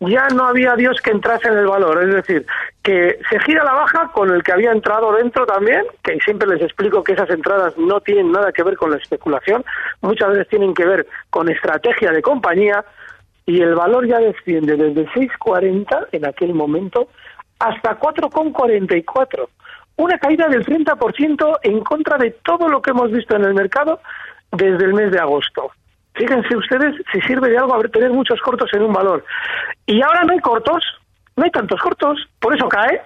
ya 0.00 0.28
no 0.28 0.44
había 0.44 0.74
Dios 0.76 1.00
que 1.00 1.10
entrase 1.10 1.48
en 1.48 1.58
el 1.58 1.66
valor. 1.66 2.02
Es 2.02 2.14
decir, 2.14 2.46
que 2.82 3.18
se 3.28 3.40
gira 3.40 3.64
la 3.64 3.74
baja 3.74 4.10
con 4.12 4.30
el 4.30 4.42
que 4.42 4.52
había 4.52 4.72
entrado 4.72 5.12
dentro 5.12 5.44
también, 5.44 5.84
que 6.02 6.18
siempre 6.20 6.48
les 6.48 6.62
explico 6.62 7.02
que 7.02 7.12
esas 7.12 7.28
entradas 7.30 7.76
no 7.76 8.00
tienen 8.00 8.32
nada 8.32 8.52
que 8.52 8.62
ver 8.62 8.76
con 8.76 8.92
la 8.92 8.96
especulación, 8.96 9.64
muchas 10.00 10.30
veces 10.30 10.48
tienen 10.48 10.72
que 10.72 10.86
ver 10.86 11.06
con 11.30 11.50
estrategia 11.50 12.12
de 12.12 12.22
compañía, 12.22 12.84
y 13.44 13.60
el 13.60 13.74
valor 13.74 14.06
ya 14.06 14.18
desciende 14.18 14.76
desde 14.76 15.06
6,40 15.08 16.08
en 16.12 16.26
aquel 16.26 16.54
momento 16.54 17.08
hasta 17.58 17.98
4,44 17.98 19.48
una 19.98 20.16
caída 20.18 20.48
del 20.48 20.64
30% 20.64 21.58
en 21.62 21.80
contra 21.80 22.16
de 22.16 22.30
todo 22.42 22.68
lo 22.68 22.80
que 22.80 22.90
hemos 22.92 23.10
visto 23.12 23.36
en 23.36 23.44
el 23.44 23.54
mercado 23.54 24.00
desde 24.52 24.84
el 24.84 24.94
mes 24.94 25.10
de 25.10 25.18
agosto. 25.18 25.70
Fíjense 26.14 26.56
ustedes 26.56 26.94
si 27.12 27.20
sirve 27.22 27.50
de 27.50 27.58
algo 27.58 27.74
haber 27.74 27.90
tener 27.90 28.10
muchos 28.10 28.40
cortos 28.40 28.70
en 28.72 28.82
un 28.82 28.92
valor. 28.92 29.24
Y 29.86 30.00
ahora 30.02 30.22
no 30.24 30.32
hay 30.32 30.38
cortos, 30.40 30.82
no 31.36 31.44
hay 31.44 31.50
tantos 31.50 31.80
cortos, 31.80 32.18
por 32.40 32.56
eso 32.56 32.68
cae. 32.68 33.00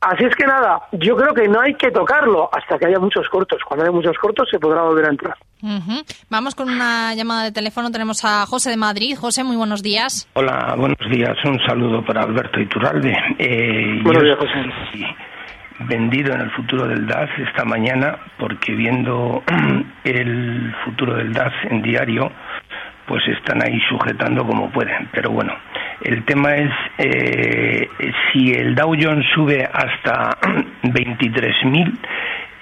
Así 0.00 0.24
es 0.24 0.34
que 0.34 0.46
nada, 0.46 0.80
yo 0.92 1.14
creo 1.14 1.34
que 1.34 1.46
no 1.46 1.60
hay 1.60 1.74
que 1.74 1.90
tocarlo 1.90 2.48
hasta 2.52 2.78
que 2.78 2.86
haya 2.86 2.98
muchos 2.98 3.28
cortos. 3.28 3.60
Cuando 3.66 3.84
haya 3.84 3.92
muchos 3.92 4.16
cortos 4.16 4.48
se 4.50 4.58
podrá 4.58 4.80
volver 4.82 5.04
a 5.04 5.10
entrar. 5.10 5.36
Ujú. 5.62 6.02
Vamos 6.30 6.54
con 6.54 6.70
una 6.70 7.14
llamada 7.14 7.44
de 7.44 7.52
teléfono. 7.52 7.90
Tenemos 7.90 8.24
a 8.24 8.46
José 8.46 8.70
de 8.70 8.78
Madrid. 8.78 9.14
José, 9.18 9.44
muy 9.44 9.56
buenos 9.56 9.82
días. 9.82 10.26
Hola, 10.32 10.74
buenos 10.78 10.98
días. 11.10 11.36
Un 11.44 11.60
saludo 11.66 12.02
para 12.02 12.22
Alberto 12.22 12.58
Iturralde. 12.60 13.14
Eh, 13.38 14.00
Buenos 14.02 14.22
yo 14.22 14.26
días, 14.26 14.38
José. 14.38 15.29
Vendido 15.80 16.34
en 16.34 16.42
el 16.42 16.50
futuro 16.50 16.86
del 16.86 17.06
DAS 17.06 17.30
esta 17.38 17.64
mañana 17.64 18.18
porque 18.38 18.72
viendo 18.72 19.42
el 20.04 20.74
futuro 20.84 21.16
del 21.16 21.32
DAS 21.32 21.52
en 21.70 21.82
diario, 21.82 22.30
pues 23.06 23.26
están 23.28 23.62
ahí 23.62 23.80
sujetando 23.88 24.46
como 24.46 24.70
pueden. 24.70 25.08
Pero 25.12 25.30
bueno, 25.30 25.54
el 26.02 26.24
tema 26.24 26.54
es 26.54 26.70
eh, 26.98 27.88
si 28.32 28.52
el 28.52 28.74
Dow 28.74 28.94
Jones 29.00 29.24
sube 29.34 29.64
hasta 29.64 30.38
23.000, 30.82 31.98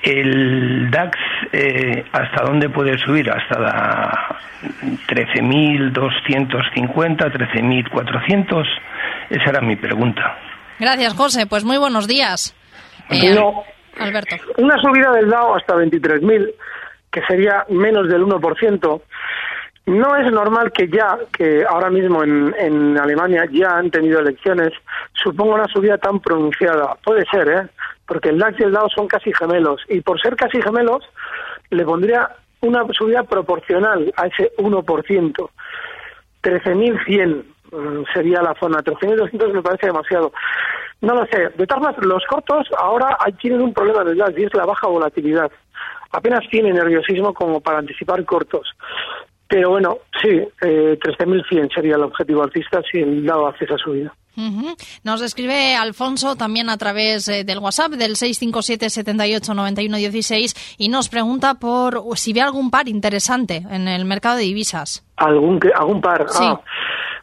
el 0.03 0.91
DAX 0.91 1.19
eh, 1.53 2.05
hasta 2.13 2.45
dónde 2.45 2.69
puede 2.69 2.99
subir? 2.99 3.31
Hasta 3.31 3.59
la 3.59 4.37
13.250, 5.09 5.93
13.400. 5.93 8.67
Esa 9.31 9.51
era 9.51 9.61
mi 9.61 9.77
pregunta. 9.77 10.37
Gracias, 10.79 11.15
José. 11.15 11.47
Pues 11.47 11.65
muy 11.65 11.79
buenos 11.79 12.07
días. 12.07 12.55
No, 13.11 13.65
Alberto. 13.99 14.37
una 14.59 14.81
subida 14.81 15.13
del 15.13 15.29
Dow 15.29 15.55
hasta 15.55 15.75
23.000, 15.75 16.55
que 17.11 17.23
sería 17.23 17.65
menos 17.69 18.09
del 18.09 18.23
1%, 18.25 19.03
no 19.87 20.17
es 20.17 20.31
normal 20.31 20.71
que 20.73 20.87
ya, 20.89 21.19
que 21.33 21.65
ahora 21.67 21.89
mismo 21.89 22.23
en, 22.23 22.55
en 22.59 22.99
Alemania 22.99 23.47
ya 23.51 23.79
han 23.79 23.91
tenido 23.91 24.21
elecciones, 24.21 24.71
suponga 25.15 25.55
una 25.55 25.69
subida 25.69 25.97
tan 25.97 26.21
pronunciada. 26.21 26.95
Puede 27.03 27.25
ser, 27.31 27.49
¿eh? 27.49 27.69
Porque 28.07 28.29
el 28.29 28.39
DAX 28.39 28.61
y 28.61 28.65
el 28.65 28.73
Dow 28.73 28.89
son 28.95 29.09
casi 29.09 29.33
gemelos, 29.33 29.81
y 29.89 30.03
por 30.03 30.21
ser 30.21 30.37
casi 30.37 30.61
gemelos, 30.61 31.05
le 31.71 31.85
pondría 31.85 32.29
una 32.61 32.85
subida 32.93 33.23
proporcional 33.23 34.13
a 34.17 34.27
ese 34.27 34.53
1%. 34.59 35.51
13.100 36.43 37.45
mm, 37.73 38.05
sería 38.13 38.43
la 38.43 38.55
zona. 38.61 38.81
13.200 38.81 39.53
me 39.53 39.63
parece 39.63 39.87
demasiado. 39.87 40.33
No 41.01 41.15
lo 41.15 41.27
sé. 41.27 41.51
De 41.57 41.67
todas 41.67 41.83
maneras, 41.83 42.05
los 42.05 42.25
cortos 42.27 42.67
ahora 42.77 43.17
tienen 43.41 43.61
un 43.61 43.73
problema 43.73 44.03
el 44.03 44.17
DAX 44.17 44.39
y 44.39 44.45
es 44.45 44.55
la 44.55 44.67
baja 44.67 44.89
volatilidad. 44.89 45.51
Apenas 46.11 46.41
tiene 46.51 46.73
nerviosismo 46.73 47.33
como 47.35 47.61
para 47.61 47.79
anticipar 47.79 48.25
cortos. 48.25 48.69
Pero 49.49 49.71
bueno, 49.71 49.99
sí, 50.21 50.29
eh, 50.29 50.99
13.100 51.01 51.75
sería 51.75 51.97
el 51.97 52.03
objetivo 52.03 52.43
alcista 52.43 52.83
si 52.91 52.99
el 52.99 53.25
Dow 53.25 53.47
hace 53.47 53.65
esa 53.65 53.79
subida. 53.79 54.13
Ujú. 54.37 54.77
Nos 55.03 55.23
escribe 55.23 55.75
Alfonso 55.75 56.37
también 56.37 56.69
a 56.71 56.77
través 56.77 57.27
eh, 57.29 57.45
del 57.45 57.59
WhatsApp 57.59 57.93
del 57.93 58.15
657 58.15 58.89
78 58.91 59.55
91 59.55 59.97
16 59.97 60.77
y 60.79 60.89
nos 60.91 61.09
pregunta 61.09 61.55
por 61.55 62.03
si 62.17 62.33
ve 62.33 62.43
algún 62.43 62.71
par 62.71 62.89
interesante 62.89 63.65
en 63.71 63.89
el 63.89 64.05
mercado 64.05 64.37
de 64.37 64.45
divisas. 64.45 65.05
¿Algún, 65.17 65.59
algún 65.75 66.01
par? 66.01 66.29
Sí. 66.29 66.45
Ah, 66.47 66.61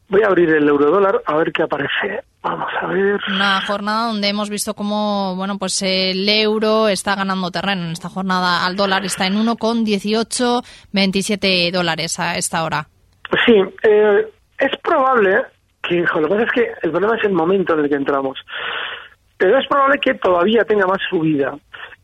voy 0.09 0.23
a 0.23 0.27
abrir 0.27 0.49
el 0.49 0.67
eurodólar 0.67 1.21
a 1.25 1.35
ver 1.37 1.53
qué 1.53 1.63
aparece. 1.63 2.23
Vamos 2.45 2.71
a 2.79 2.85
ver. 2.85 3.19
Una 3.27 3.59
jornada 3.61 4.05
donde 4.05 4.29
hemos 4.29 4.51
visto 4.51 4.75
cómo, 4.75 5.35
bueno, 5.35 5.57
pues 5.57 5.81
el 5.81 6.29
euro 6.29 6.87
está 6.87 7.15
ganando 7.15 7.49
terreno 7.49 7.85
en 7.85 7.91
esta 7.91 8.07
jornada 8.07 8.63
al 8.67 8.75
dólar 8.75 9.03
está 9.03 9.25
en 9.25 9.33
1,18 9.33 10.63
27 10.93 11.71
dólares 11.73 12.19
a 12.19 12.35
esta 12.35 12.63
hora. 12.63 12.87
Sí, 13.47 13.55
eh, 13.81 14.27
es 14.59 14.77
probable 14.83 15.41
que, 15.81 15.95
hijo, 15.95 16.19
lo 16.19 16.27
que 16.27 16.35
pasa 16.35 16.45
es 16.45 16.51
que 16.51 16.71
el 16.83 16.91
problema 16.91 17.17
es 17.17 17.23
el 17.23 17.33
momento 17.33 17.73
en 17.73 17.79
el 17.79 17.89
que 17.89 17.95
entramos. 17.95 18.37
Pero 19.37 19.57
es 19.57 19.67
probable 19.67 19.99
que 19.99 20.13
todavía 20.13 20.63
tenga 20.65 20.85
más 20.85 20.99
subida. 21.09 21.57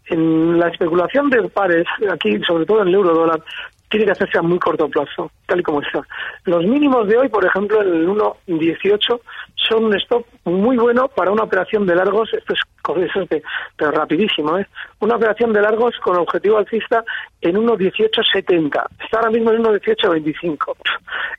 En 0.08 0.60
la 0.60 0.70
especulación 0.70 1.30
de 1.30 1.48
pares, 1.50 1.86
aquí, 2.12 2.42
sobre 2.48 2.66
todo 2.66 2.82
en 2.82 2.88
el 2.88 2.96
euro 2.96 3.14
dólar, 3.14 3.44
tiene 3.92 4.06
que 4.06 4.14
hacerse 4.14 4.40
a 4.40 4.42
muy 4.42 4.58
corto 4.58 4.90
plazo, 4.90 5.30
tal 5.46 5.60
y 5.60 5.64
como 5.64 5.82
está. 5.82 6.02
Los 6.46 6.64
mínimos 6.66 7.08
de 7.08 7.18
hoy, 7.18 7.30
por 7.30 7.46
ejemplo, 7.46 7.82
el 7.82 8.08
1.18, 8.08 9.20
son 9.56 9.86
un 9.86 9.96
stop 9.98 10.26
muy 10.46 10.78
bueno 10.78 11.08
para 11.10 11.30
una 11.30 11.44
operación 11.44 11.86
de 11.86 11.94
largos, 11.96 12.34
esto 12.34 12.54
es, 12.96 13.30
de- 13.30 13.44
pero 13.76 13.92
rapidísimo, 13.92 14.58
¿eh? 14.58 14.66
Una 15.02 15.18
operación 15.18 15.54
de 15.54 15.62
largos 15.62 15.94
con 16.04 16.16
objetivo 16.18 16.58
alcista 16.58 17.04
en 17.42 17.56
1.1870. 17.58 18.84
Está 19.04 19.18
ahora 19.20 19.30
mismo 19.30 19.52
en 19.52 19.62
1.1825. 19.64 20.76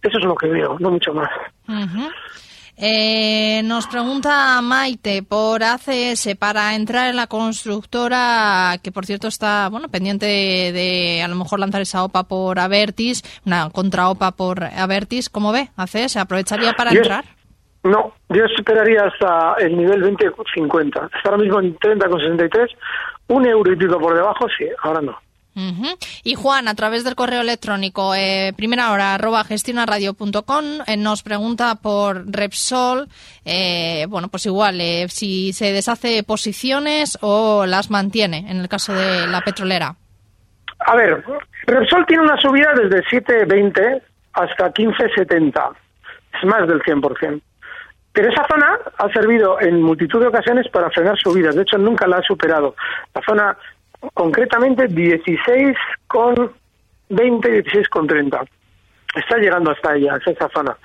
Eso 0.03 0.19
es 0.19 0.25
lo 0.25 0.35
que 0.35 0.49
veo, 0.49 0.77
no 0.79 0.91
mucho 0.91 1.13
más. 1.15 1.31
Ujú. 1.69 2.11
Eh, 2.85 3.63
nos 3.63 3.87
pregunta 3.87 4.61
Maite 4.61 5.23
por 5.23 5.63
ACS 5.63 6.35
para 6.37 6.75
entrar 6.75 7.11
en 7.11 7.15
la 7.15 7.29
constructora, 7.29 8.77
que 8.83 8.91
por 8.91 9.07
cierto 9.07 9.29
está 9.29 9.69
bueno 9.69 9.89
pendiente 9.89 10.27
de, 10.27 10.73
de 10.73 11.23
a 11.23 11.29
lo 11.29 11.37
mejor 11.37 11.61
lanzar 11.61 11.81
esa 11.81 12.03
OPA 12.03 12.25
por 12.25 12.59
Avertis, 12.59 13.23
una 13.47 13.71
contra 13.71 14.09
OPA 14.09 14.33
por 14.33 14.65
Avertis. 14.65 15.31
¿Cómo 15.31 15.53
ve? 15.53 15.69
ACS 15.77 16.17
aprovecharía 16.17 16.73
para 16.73 16.91
entrar. 16.91 17.25
No, 17.85 18.15
yo 18.31 18.47
esperaría 18.47 19.05
hasta 19.05 19.55
el 19.65 19.77
nivel 19.77 20.03
20.50. 20.03 20.89
Está 20.89 21.31
ahora 21.31 21.39
mismo 21.39 21.61
en 21.61 21.77
30,63. 21.79 22.67
Un 23.29 23.47
euro 23.47 23.73
y 23.73 23.77
pico 23.77 24.01
por 24.01 24.17
debajo, 24.17 24.49
sí, 24.59 24.67
ahora 24.83 25.01
no. 25.03 25.17
Y 26.25 26.35
Juan, 26.35 26.69
a 26.69 26.75
través 26.75 27.05
del 27.05 27.15
correo 27.15 27.43
electrónico, 27.43 28.15
eh, 28.15 28.53
primera 28.57 28.91
hora, 28.93 29.15
arroba 29.15 29.45
gestionaradio.com, 29.45 30.65
eh, 30.87 30.97
nos 30.97 31.23
pregunta 31.23 31.75
por 31.77 32.25
Repsol, 32.31 33.09
eh, 33.45 34.07
bueno, 34.09 34.29
pues 34.29 34.47
igual, 34.47 34.81
eh, 34.81 35.07
si 35.09 35.53
se 35.53 35.73
deshace 35.73 36.23
posiciones 36.23 37.19
o 37.21 37.67
las 37.67 37.91
mantiene, 37.91 38.47
en 38.49 38.61
el 38.61 38.69
caso 38.69 38.95
de 38.95 39.27
la 39.27 39.43
petrolera. 39.43 39.95
A 40.81 40.97
ver, 40.97 41.23
Repsol 41.67 42.07
tiene 42.07 42.23
una 42.23 42.41
subida 42.41 42.73
desde 42.75 43.05
7.20 43.05 44.03
hasta 44.33 44.73
15.70. 44.73 45.77
Es 46.35 46.49
más 46.49 46.67
del 46.67 46.81
100%. 46.83 47.41
Pero 48.13 48.31
esa 48.31 48.47
zona 48.47 48.79
ha 48.99 49.09
servido 49.09 49.59
en 49.61 49.83
multitud 49.83 50.21
de 50.21 50.27
ocasiones 50.27 50.69
para 50.69 50.91
frenar 50.91 51.17
subidas. 51.19 51.55
De 51.55 51.63
hecho, 51.63 51.79
nunca 51.79 52.07
la 52.07 52.19
ha 52.19 52.23
superado. 52.23 52.75
La 53.15 53.23
zona, 53.23 53.57
concretamente, 54.15 54.87
16 54.89 55.77
con 56.07 56.53
20, 57.09 57.51
16 57.51 57.89
con 57.89 58.07
30. 58.07 58.43
Está 59.15 59.37
llegando 59.37 59.71
hasta 59.71 59.95
ella, 59.95 60.15
hasta 60.15 60.31
esa 60.31 60.49
zona. 60.49 60.77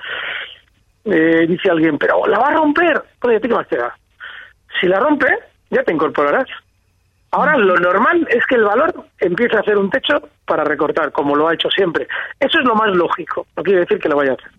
Eh, 1.05 1.45
dice 1.47 1.69
alguien, 1.69 1.97
pero 1.97 2.25
la 2.27 2.39
va 2.39 2.49
a 2.49 2.53
romper. 2.53 3.01
Oye, 3.21 3.39
¿qué 3.39 3.47
más 3.47 3.67
te 3.67 3.77
da? 3.77 3.95
Si 4.79 4.87
la 4.87 4.99
rompe, 4.99 5.27
ya 5.69 5.83
te 5.83 5.93
incorporarás. 5.93 6.47
Ahora 7.31 7.57
lo 7.57 7.75
normal 7.77 8.27
es 8.29 8.45
que 8.45 8.55
el 8.55 8.63
valor 8.63 8.93
empiece 9.19 9.55
a 9.55 9.59
hacer 9.59 9.77
un 9.77 9.89
techo 9.89 10.29
para 10.45 10.63
recortar, 10.63 11.11
como 11.11 11.35
lo 11.35 11.47
ha 11.47 11.53
hecho 11.53 11.69
siempre. 11.69 12.07
Eso 12.39 12.59
es 12.59 12.65
lo 12.65 12.75
más 12.75 12.95
lógico, 12.95 13.45
no 13.55 13.63
quiere 13.63 13.81
decir 13.81 13.99
que 13.99 14.09
lo 14.09 14.15
vaya 14.15 14.31
a 14.31 14.35
hacer. 14.35 14.51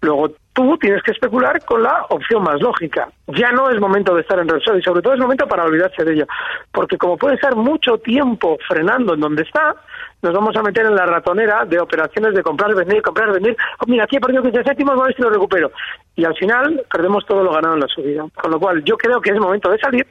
Luego 0.00 0.30
tú 0.58 0.76
tienes 0.76 1.00
que 1.04 1.12
especular 1.12 1.64
con 1.64 1.84
la 1.84 2.04
opción 2.08 2.42
más 2.42 2.60
lógica. 2.60 3.08
Ya 3.28 3.52
no 3.52 3.70
es 3.70 3.80
momento 3.80 4.12
de 4.12 4.22
estar 4.22 4.40
en 4.40 4.48
Repsol 4.48 4.80
y 4.80 4.82
sobre 4.82 5.02
todo 5.02 5.14
es 5.14 5.20
momento 5.20 5.46
para 5.46 5.62
olvidarse 5.62 6.04
de 6.04 6.14
ella. 6.14 6.26
Porque 6.72 6.98
como 6.98 7.16
puede 7.16 7.36
estar 7.36 7.54
mucho 7.54 7.98
tiempo 7.98 8.58
frenando 8.66 9.14
en 9.14 9.20
donde 9.20 9.42
está, 9.42 9.76
nos 10.20 10.34
vamos 10.34 10.56
a 10.56 10.62
meter 10.64 10.84
en 10.86 10.96
la 10.96 11.06
ratonera 11.06 11.64
de 11.64 11.78
operaciones 11.78 12.34
de 12.34 12.42
comprar, 12.42 12.74
vender, 12.74 13.00
comprar, 13.02 13.30
vender. 13.32 13.56
Oh, 13.78 13.84
mira, 13.86 14.02
aquí 14.02 14.16
he 14.16 14.20
perdido 14.20 14.42
15 14.42 14.64
céntimos, 14.64 14.96
voy 14.96 15.04
a 15.04 15.06
ver 15.06 15.14
si 15.14 15.22
lo 15.22 15.30
recupero. 15.30 15.70
Y 16.16 16.24
al 16.24 16.34
final 16.34 16.84
perdemos 16.90 17.24
todo 17.24 17.44
lo 17.44 17.52
ganado 17.52 17.74
en 17.74 17.80
la 17.80 17.86
subida. 17.86 18.26
Con 18.34 18.50
lo 18.50 18.58
cual 18.58 18.82
yo 18.82 18.96
creo 18.96 19.20
que 19.20 19.30
es 19.30 19.38
momento 19.38 19.70
de 19.70 19.78
salir. 19.78 20.08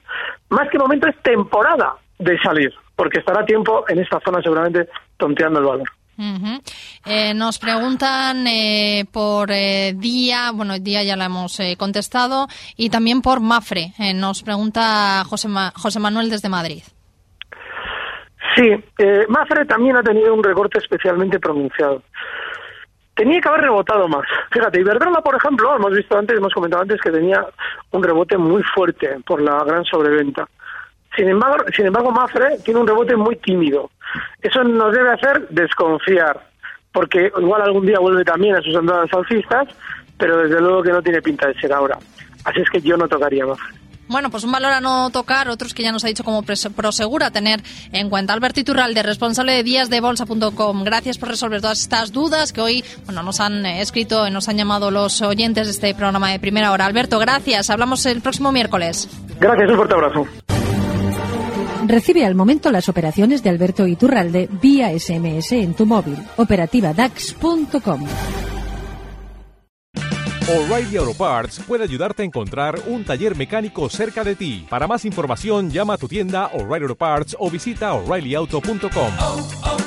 Más 0.49 0.69
que 0.69 0.79
momento 0.79 1.09
es 1.09 1.17
temporada 1.23 1.95
de 2.19 2.39
salir. 2.39 2.73
Porque 2.95 3.19
estará 3.19 3.43
tiempo 3.43 3.83
en 3.89 3.99
esta 3.99 4.21
zona 4.21 4.41
seguramente 4.41 4.87
tonteando 5.17 5.59
el 5.59 5.65
valor. 5.65 5.96
Eh, 7.05 7.33
nos 7.35 7.59
preguntan 7.59 8.47
eh, 8.47 9.05
por 9.11 9.51
eh, 9.51 9.93
Día, 9.95 10.51
bueno, 10.51 10.79
Día 10.79 11.03
ya 11.03 11.15
la 11.15 11.25
hemos 11.25 11.59
eh, 11.59 11.75
contestado, 11.77 12.47
y 12.75 12.89
también 12.89 13.21
por 13.21 13.39
Mafre. 13.39 13.93
Nos 14.15 14.43
pregunta 14.43 15.23
José, 15.25 15.47
José 15.75 15.99
Manuel 15.99 16.29
desde 16.29 16.49
Madrid. 16.49 16.83
Sí, 18.55 18.69
Mafre 19.29 19.65
también 19.65 19.97
ha 19.97 20.01
tenido 20.01 20.33
un 20.33 20.43
recorte 20.43 20.79
especialmente 20.79 21.39
pronunciado. 21.39 22.01
Tenía 23.15 23.39
que 23.39 23.49
haber 23.49 23.61
rebotado 23.61 24.07
más. 24.07 24.25
Fíjate, 24.51 24.79
Iberdrola, 24.79 25.21
por 25.21 25.35
ejemplo, 25.35 25.75
hemos 25.75 25.91
visto 25.91 26.17
antes, 26.17 26.37
hemos 26.37 26.53
comentado 26.53 26.83
antes 26.83 27.01
que 27.01 27.11
tenía 27.11 27.45
un 27.91 28.03
rebote 28.03 28.37
muy 28.37 28.63
fuerte 28.75 29.17
por 29.25 29.41
la 29.41 29.63
gran 29.63 29.83
sobreventa. 29.85 30.47
Sin 31.17 31.27
embargo, 31.27 31.65
sin 31.75 31.87
embargo, 31.87 32.11
Mafre 32.11 32.59
tiene 32.63 32.79
un 32.79 32.87
rebote 32.87 33.15
muy 33.15 33.35
tímido. 33.37 33.89
Eso 34.41 34.63
nos 34.63 34.93
debe 34.93 35.11
hacer 35.11 35.47
desconfiar, 35.49 36.39
porque 36.93 37.31
igual 37.37 37.63
algún 37.63 37.87
día 37.87 37.99
vuelve 37.99 38.23
también 38.23 38.55
a 38.55 38.61
sus 38.61 38.75
andadas 38.75 39.11
alcistas, 39.11 39.67
pero 40.17 40.37
desde 40.37 40.61
luego 40.61 40.83
que 40.83 40.91
no 40.91 41.01
tiene 41.01 41.21
pinta 41.21 41.47
de 41.47 41.55
ser 41.55 41.73
ahora. 41.73 41.97
Así 42.45 42.61
es 42.61 42.69
que 42.69 42.79
yo 42.81 42.95
no 42.95 43.07
tocaría 43.07 43.45
Mafre. 43.45 43.77
Bueno, 44.09 44.29
pues 44.29 44.43
un 44.45 44.51
valor 44.51 44.71
a 44.71 44.79
no 44.79 45.09
tocar, 45.09 45.49
otros 45.49 45.73
que 45.73 45.83
ya 45.83 45.91
nos 45.91 46.05
ha 46.05 46.07
dicho 46.07 46.23
como 46.23 46.43
prosegura 46.43 47.31
tener 47.31 47.61
en 47.91 48.09
cuenta. 48.09 48.33
Alberto 48.33 48.59
Iturralde, 48.59 49.03
responsable 49.03 49.51
de 49.53 49.63
díasdebolsa.com. 49.63 50.83
Gracias 50.83 51.17
por 51.17 51.29
resolver 51.29 51.61
todas 51.61 51.81
estas 51.81 52.13
dudas 52.13 52.53
que 52.53 52.61
hoy 52.61 52.85
bueno, 53.05 53.21
nos 53.23 53.41
han 53.41 53.65
eh, 53.65 53.81
escrito 53.81 54.25
y 54.27 54.31
nos 54.31 54.47
han 54.47 54.55
llamado 54.55 54.91
los 54.91 55.21
oyentes 55.21 55.67
de 55.67 55.71
este 55.71 55.93
programa 55.93 56.31
de 56.31 56.39
primera 56.39 56.71
hora. 56.71 56.85
Alberto, 56.85 57.19
gracias. 57.19 57.69
Hablamos 57.69 58.05
el 58.05 58.21
próximo 58.21 58.51
miércoles. 58.51 59.09
Gracias, 59.39 59.69
un 59.69 59.75
fuerte 59.75 59.95
abrazo. 59.95 60.56
Recibe 61.87 62.25
al 62.25 62.35
momento 62.35 62.69
las 62.69 62.89
operaciones 62.89 63.43
de 63.43 63.49
Alberto 63.49 63.87
Iturralde 63.87 64.49
vía 64.61 64.89
SMS 64.97 65.53
en 65.53 65.73
tu 65.73 65.85
móvil. 65.85 66.17
Operativa 66.35 66.93
DAX.com. 66.93 68.05
O'Reilly 70.49 70.97
Auto 70.97 71.13
Parts 71.13 71.59
puede 71.65 71.83
ayudarte 71.83 72.23
a 72.23 72.25
encontrar 72.25 72.79
un 72.87 73.05
taller 73.05 73.37
mecánico 73.37 73.89
cerca 73.89 74.23
de 74.25 74.35
ti. 74.35 74.65
Para 74.69 74.87
más 74.87 75.05
información, 75.05 75.71
llama 75.71 75.93
a 75.93 75.97
tu 75.97 76.09
tienda 76.09 76.47
O'Reilly 76.47 76.83
Auto 76.83 76.95
Parts 76.95 77.37
o 77.39 77.49
visita 77.49 77.93
oreillyauto.com. 77.93 79.11
oh, 79.19 79.47
oh. 79.63 79.77